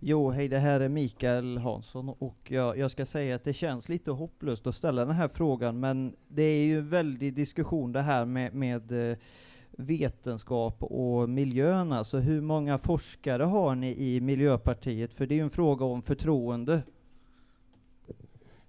[0.00, 3.88] Jo, hej, det här är Mikael Hansson och jag, jag ska säga att det känns
[3.88, 8.02] lite hopplöst att ställa den här frågan, men det är ju en väldig diskussion det
[8.02, 9.16] här med, med eh,
[9.70, 11.92] vetenskap och miljön.
[11.92, 15.14] Alltså hur många forskare har ni i Miljöpartiet?
[15.14, 16.82] För det är ju en fråga om förtroende.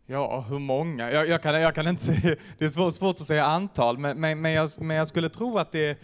[0.05, 1.11] Ja, hur många?
[1.11, 4.19] Jag, jag, kan, jag kan inte säga, det är svårt, svårt att säga antal, men,
[4.19, 5.97] men, men, jag, men jag skulle tro att det är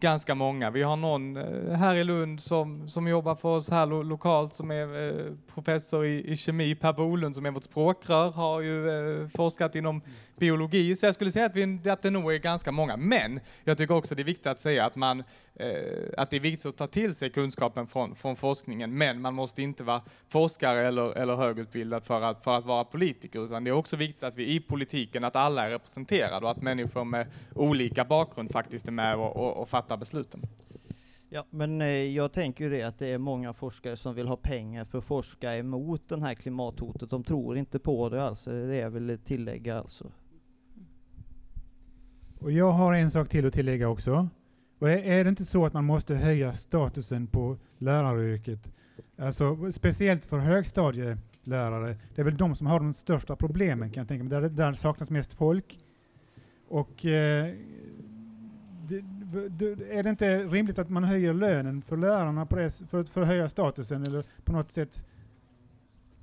[0.00, 0.70] ganska många.
[0.70, 4.54] Vi har någon eh, här i Lund som, som jobbar för oss här lo, lokalt
[4.54, 6.74] som är eh, professor i, i kemi.
[6.74, 8.88] Per Bolund som är vårt språkrör har ju
[9.22, 10.02] eh, forskat inom
[10.38, 12.96] biologi, så jag skulle säga att, vi, att det nog är ganska många.
[12.96, 15.22] Men jag tycker också det är viktigt att säga att, man,
[16.16, 19.62] att det är viktigt att ta till sig kunskapen från, från forskningen, men man måste
[19.62, 23.74] inte vara forskare eller, eller högutbildad för att, för att vara politiker, utan det är
[23.74, 28.04] också viktigt att vi i politiken, att alla är representerade och att människor med olika
[28.04, 30.42] bakgrund faktiskt är med och, och, och fattar besluten.
[31.32, 34.36] Ja, men eh, jag tänker ju det att det är många forskare som vill ha
[34.36, 37.10] pengar för att forska emot den här klimathotet.
[37.10, 40.12] De tror inte på det alltså, det är väl tillägga alltså.
[42.40, 44.28] Och jag har en sak till att tillägga också.
[44.80, 48.68] Och är, är det inte så att man måste höja statusen på läraryrket?
[49.18, 51.96] Alltså speciellt för högstadielärare.
[52.14, 54.40] Det är väl de som har de största problemen kan jag tänka mig.
[54.40, 55.78] Där, där saknas mest folk.
[56.68, 57.54] Och eh,
[58.88, 59.00] det,
[59.48, 63.20] det, är det inte rimligt att man höjer lönen för lärarna på det, för, för
[63.20, 65.02] att höja statusen eller på något sätt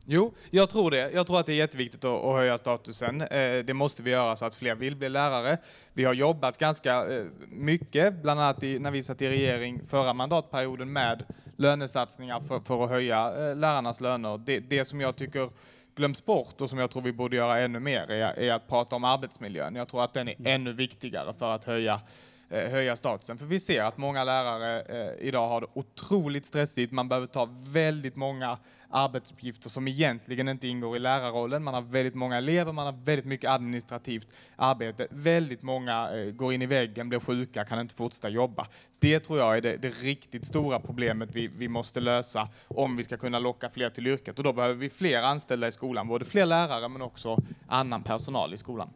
[0.10, 1.12] Jo, jag tror det.
[1.12, 3.22] Jag tror att det är jätteviktigt att, att höja statusen.
[3.22, 5.58] Eh, det måste vi göra så att fler vill bli lärare.
[5.94, 10.14] Vi har jobbat ganska eh, mycket, bland annat i, när vi satt i regering förra
[10.14, 11.24] mandatperioden med
[11.56, 14.38] lönesatsningar för, för att höja eh, lärarnas löner.
[14.38, 15.50] Det, det som jag tycker
[15.96, 18.96] glöms bort och som jag tror vi borde göra ännu mer är, är att prata
[18.96, 19.76] om arbetsmiljön.
[19.76, 22.02] Jag tror att den är ännu viktigare för att höja
[22.50, 23.38] höja statusen.
[23.38, 26.92] För vi ser att många lärare eh, idag har det otroligt stressigt.
[26.92, 28.58] Man behöver ta väldigt många
[28.90, 31.64] arbetsuppgifter som egentligen inte ingår i lärarrollen.
[31.64, 35.08] Man har väldigt många elever, man har väldigt mycket administrativt arbete.
[35.10, 38.68] Väldigt många eh, går in i väggen, blir sjuka, kan inte fortsätta jobba.
[39.00, 43.04] Det tror jag är det, det riktigt stora problemet vi, vi måste lösa om vi
[43.04, 44.38] ska kunna locka fler till yrket.
[44.38, 48.54] Och då behöver vi fler anställda i skolan, både fler lärare men också annan personal
[48.54, 48.90] i skolan.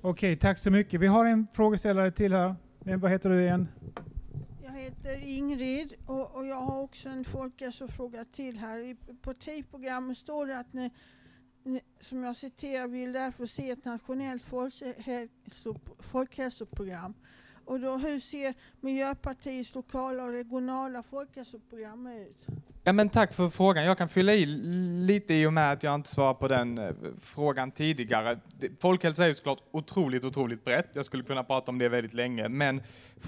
[0.00, 1.00] Okej, tack så mycket.
[1.00, 2.54] Vi har en frågeställare till här.
[2.78, 3.68] Vad heter du igen?
[4.78, 8.78] Jag heter Ingrid och, och jag har också en folkhälsofråga till här.
[8.78, 8.96] I
[9.38, 10.90] tejpprogrammet står det att ni,
[11.62, 17.14] ni, som jag citerar, vill därför se ett nationellt folkhälso, folkhälsoprogram.
[17.68, 22.46] Och då, hur ser Miljöpartiets lokala och regionala folkhälsoprogram ut?
[22.84, 23.84] Ja, men tack för frågan.
[23.84, 24.46] Jag kan fylla i
[25.06, 26.90] lite i och med att jag inte svarade på den eh,
[27.20, 28.38] frågan tidigare.
[28.80, 30.90] Folkhälsa är ju såklart otroligt, otroligt brett.
[30.92, 32.82] Jag skulle kunna prata om det väldigt länge, men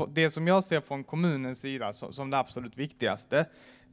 [0.09, 3.47] det som jag ser från kommunens sida som, som det absolut viktigaste,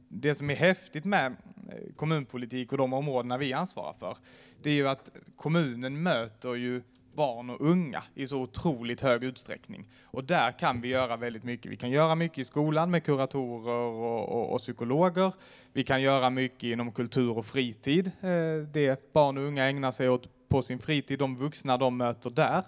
[0.08, 4.16] det som är häftigt med eh, kommunpolitik och de områdena vi ansvarar för,
[4.62, 6.82] det är ju att kommunen möter ju
[7.18, 9.86] barn och unga i så otroligt hög utsträckning.
[10.04, 11.72] Och där kan vi göra väldigt mycket.
[11.72, 15.32] Vi kan göra mycket i skolan med kuratorer och, och, och psykologer.
[15.72, 20.08] Vi kan göra mycket inom kultur och fritid, eh, det barn och unga ägnar sig
[20.08, 22.62] åt på sin fritid, de vuxna de möter där.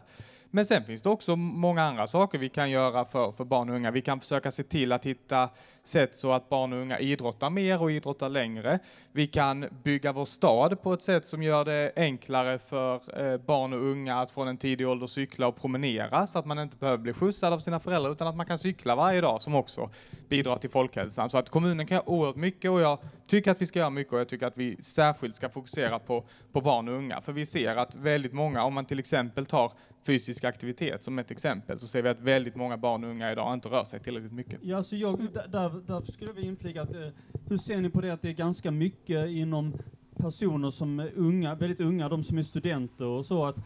[0.51, 3.77] Men sen finns det också många andra saker vi kan göra för, för barn och
[3.77, 3.91] unga.
[3.91, 5.49] Vi kan försöka se till att hitta
[5.85, 8.79] sätt så att barn och unga idrottar mer och idrottar längre.
[9.13, 13.73] Vi kan bygga vår stad på ett sätt som gör det enklare för eh, barn
[13.73, 16.99] och unga att från en tidig ålder cykla och promenera så att man inte behöver
[16.99, 19.91] bli skjutsad av sina föräldrar utan att man kan cykla varje dag som också
[20.29, 21.31] bidrar till folkhälsan.
[21.31, 24.13] Så att kommunen kan göra oerhört mycket och jag tycker att vi ska göra mycket
[24.13, 27.21] och jag tycker att vi särskilt ska fokusera på, på barn och unga.
[27.21, 29.73] För vi ser att väldigt många, om man till exempel tar
[30.07, 33.55] fysisk aktivitet som ett exempel så ser vi att väldigt många barn och unga idag
[33.55, 34.61] inte rör sig tillräckligt mycket.
[34.63, 35.19] Ja, så jag,
[35.49, 37.09] där, där, där skulle vi inflika att, eh,
[37.49, 39.75] hur ser ni på det att det är ganska mycket inom
[40.17, 43.57] personer som är unga, väldigt unga, de som är studenter och så, att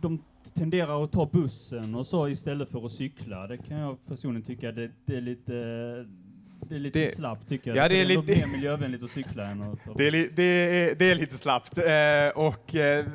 [0.00, 0.22] de
[0.54, 3.46] tenderar att ta bussen och så istället för att cykla.
[3.46, 5.52] Det kan jag personligen tycka, det, det är lite
[6.68, 7.84] det är lite Det- slappt tycker jag.
[7.84, 10.42] Ja, det är ändå lite- mer miljövänligt att cykla än att Det är, li- det
[10.42, 13.06] är, det är lite slappt eh, och eh,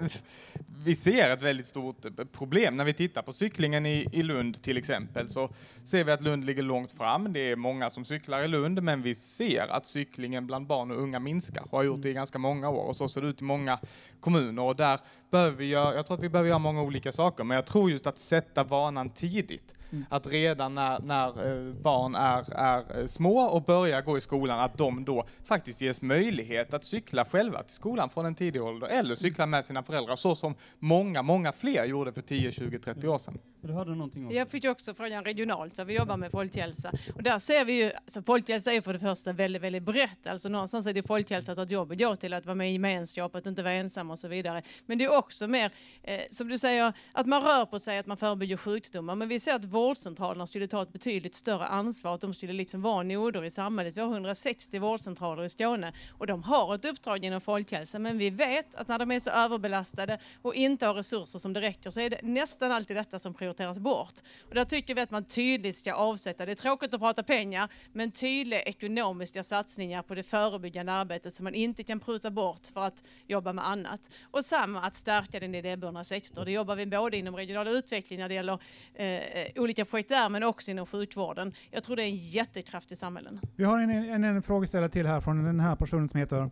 [0.84, 4.78] vi ser ett väldigt stort problem när vi tittar på cyklingen i, i Lund till
[4.78, 5.50] exempel så
[5.84, 7.34] ser vi att Lund ligger långt fram.
[7.34, 11.02] Det är många som cyklar i Lund, men vi ser att cyklingen bland barn och
[11.02, 13.42] unga minskar och har gjort det i ganska många år och så ser det ut
[13.42, 13.80] i många
[14.20, 15.00] kommuner och där
[15.30, 17.92] behöver vi göra, jag tror att vi behöver göra många olika saker, men jag tror
[17.92, 19.76] just att sätta vanan tidigt.
[20.10, 24.60] Att redan när, när eh, barn är, är eh, små och börjar gå i skolan,
[24.60, 28.88] att de då faktiskt ges möjlighet att cykla själva till skolan från en tidig ålder,
[28.88, 33.08] eller cykla med sina föräldrar, så som många, många fler gjorde för 10, 20, 30
[33.08, 33.38] år sedan.
[33.62, 36.92] Du hörde någonting om Jag fick också frågan regionalt, där vi jobbar med folkhälsa.
[37.16, 40.28] Och där ser vi ju, alltså folkhälsa är för det första väldigt, väldigt brett.
[40.28, 42.70] Alltså någonstans är det folkhälsa att ha ett jobb att gå till, att vara med
[42.70, 44.62] i gemenskap, att inte vara ensam och så vidare.
[44.86, 45.72] Men det är också mer,
[46.04, 49.16] eh, som du säger, att man rör på sig, att man förebygger sjukdomar.
[49.16, 52.82] Men vi ser att vårdcentralerna skulle ta ett betydligt större ansvar, att de skulle liksom
[52.82, 53.98] vara noder i samhället.
[53.98, 58.00] Vi har 160 vårdcentraler i Skåne och de har ett uppdrag inom folkhälsa.
[58.00, 61.62] Men vi vet att när de är så överbelastade och inte har resurser som det
[61.62, 63.49] räcker så är det nästan alltid detta som prioriteras
[63.80, 64.14] bort.
[64.50, 67.70] Och där tycker vi att man tydligt ska avsätta, det är tråkigt att prata pengar,
[67.94, 72.82] men tydliga ekonomiska satsningar på det förebyggande arbetet som man inte kan pruta bort för
[72.82, 74.02] att jobba med annat.
[74.32, 76.46] Och samma att stärka den idéburna sektorn.
[76.46, 78.60] Det jobbar vi både inom regional utveckling när det gäller
[78.94, 79.20] eh,
[79.56, 81.54] olika projekt där, men också inom sjukvården.
[81.72, 83.40] Jag tror det är en jättekraft i samhällen.
[83.56, 86.50] Vi har en, en, en frågeställare till här från den här personen som heter...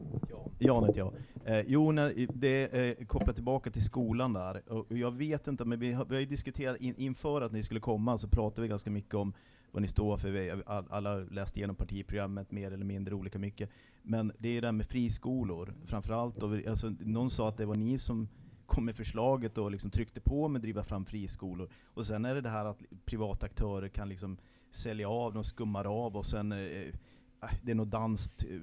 [0.60, 1.14] Jan heter jag.
[1.48, 4.72] Eh, jo, när, det är eh, kopplat tillbaka till skolan där.
[4.72, 7.64] Och jag vet inte, men vi har, vi har ju diskuterat in, inför att ni
[7.64, 9.34] skulle komma, så pratade vi ganska mycket om
[9.72, 10.30] vad ni står för.
[10.30, 13.70] Vi, all, alla läste igenom partiprogrammet mer eller mindre olika mycket.
[14.02, 16.43] Men det är ju det här med friskolor, framförallt.
[16.43, 18.28] Och vi, alltså, någon sa att det var ni som
[18.66, 21.70] kom med förslaget och liksom tryckte på med att driva fram friskolor.
[21.93, 24.38] Och sen är det det här att privata aktörer kan liksom
[24.72, 26.93] sälja av, de skummar av och sen eh,
[27.44, 28.60] Äh, det är något danskt eh,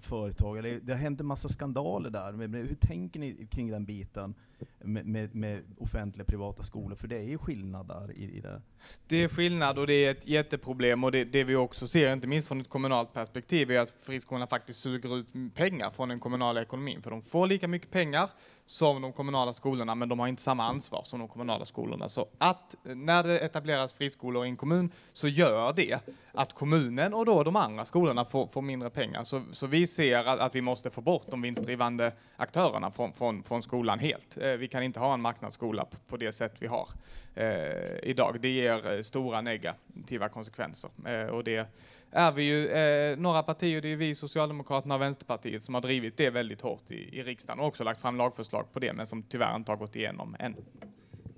[0.00, 2.32] företag, eller det har hänt en massa skandaler där.
[2.32, 4.34] Men hur tänker ni kring den biten
[4.78, 6.96] med, med, med offentliga privata skolor?
[6.96, 8.62] För det är ju skillnad där i, i det.
[9.06, 12.26] Det är skillnad och det är ett jätteproblem och det, det vi också ser, inte
[12.26, 16.62] minst från ett kommunalt perspektiv, är att friskolorna faktiskt suger ut pengar från den kommunala
[16.62, 17.02] ekonomin.
[17.02, 18.30] För de får lika mycket pengar
[18.68, 22.08] som de kommunala skolorna, men de har inte samma ansvar som de kommunala skolorna.
[22.08, 25.98] Så att eh, när det etableras friskolor i en kommun så gör det
[26.32, 29.24] att kommunen och då de andra skolorna får, får mindre pengar.
[29.24, 33.42] Så, så vi ser att, att vi måste få bort de vinstdrivande aktörerna från, från,
[33.42, 34.36] från skolan helt.
[34.36, 36.88] Eh, Eh, vi kan inte ha en marknadsskola på, det sätt vi har
[37.34, 38.36] eh, idag.
[38.40, 41.68] Det ger eh, stora negativa konsekvenser eh, och det
[42.10, 46.16] är vi ju eh, några partier, det är vi Socialdemokraterna och Vänsterpartiet som har drivit
[46.16, 49.22] det väldigt hårt i, i riksdagen och också lagt fram lagförslag på det, men som
[49.22, 50.56] tyvärr inte har gått igenom än.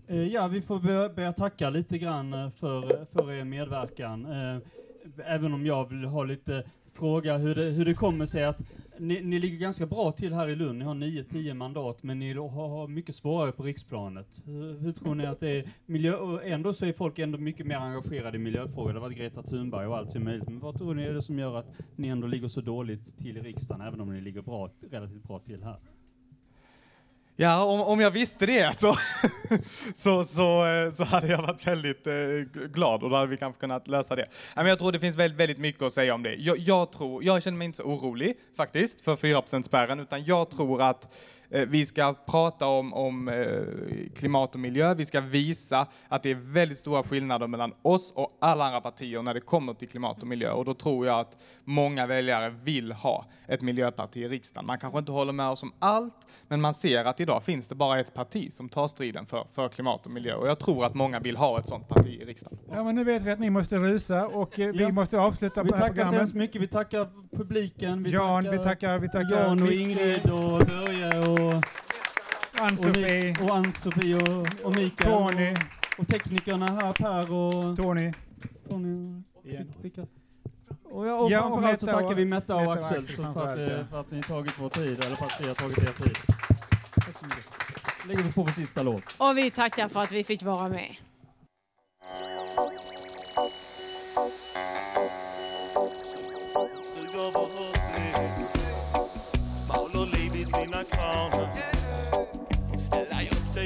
[0.06, 4.26] Eh, ja, vi får börja, börja tacka lite grann för, för er medverkan.
[5.24, 6.64] Även om jag vill ha lite
[6.94, 8.60] fråga hur det, hur det kommer sig att
[9.00, 10.78] ni, ni ligger ganska bra till här i Lund.
[10.78, 14.42] Ni har 9-10 mandat, men ni har, har mycket svårare på riksplanet.
[14.44, 15.68] Hur, hur tror ni att det är?
[15.86, 18.92] Miljö, och ändå så är folk ändå mycket mer engagerade i miljöfrågor.
[18.92, 20.48] Det har varit Greta Thunberg och allt som möjligt.
[20.48, 23.36] Men vad tror ni är det som gör att ni ändå ligger så dåligt till
[23.36, 25.76] i riksdagen, även om ni ligger bra, relativt bra till här?
[27.40, 28.96] Ja, om, om jag visste det så,
[29.94, 32.14] så, så, eh, så hade jag varit väldigt eh,
[32.72, 34.26] glad och då hade vi kanske kunnat lösa det.
[34.54, 36.34] Men jag tror det finns väldigt, väldigt mycket att säga om det.
[36.34, 40.82] Jag, jag, tror, jag känner mig inte så orolig faktiskt för 4%-spärren utan jag tror
[40.82, 41.12] att
[41.50, 43.46] vi ska prata om, om eh,
[44.16, 44.94] klimat och miljö.
[44.94, 49.22] Vi ska visa att det är väldigt stora skillnader mellan oss och alla andra partier
[49.22, 50.50] när det kommer till klimat och miljö.
[50.50, 54.66] Och då tror jag att många väljare vill ha ett miljöparti i riksdagen.
[54.66, 56.14] Man kanske inte håller med oss om allt,
[56.48, 59.68] men man ser att idag finns det bara ett parti som tar striden för, för
[59.68, 60.34] klimat och miljö.
[60.34, 62.58] Och jag tror att många vill ha ett sådant parti i riksdagen.
[62.70, 64.88] Ja, men nu vet vi att ni måste rusa och eh, vi Ja.
[64.88, 66.20] måste avsluta Vi på det här tackar så programmet.
[66.20, 66.62] hemskt mycket.
[66.62, 68.02] Vi tackar publiken.
[68.02, 69.72] Vi Jan, tackar vi tackar, vi tackar Jan och.
[69.72, 71.39] Ingrid och Börje och
[72.60, 73.34] Ann-Sofie.
[73.40, 75.12] och, och Ann-Sofie och, och Mikael.
[75.30, 75.52] Tony.
[75.52, 78.12] Och, och teknikerna här, Per och Tony.
[78.68, 79.44] Tony och
[79.82, 80.08] Rickard.
[80.84, 83.24] Och, ja, och Ja, och framförallt så tackar och- vi Metta och och Axel Axel
[83.34, 83.84] för, att, eh, ja.
[83.90, 86.16] för att ni tagit vår tid, eller för att vi har tagit er tid.
[86.94, 87.44] Tack så mycket.
[88.06, 89.02] Lägger vi på vår sista låt.
[89.18, 90.96] Och vi tackar för att vi fick vara med.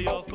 [0.03, 0.34] Mal och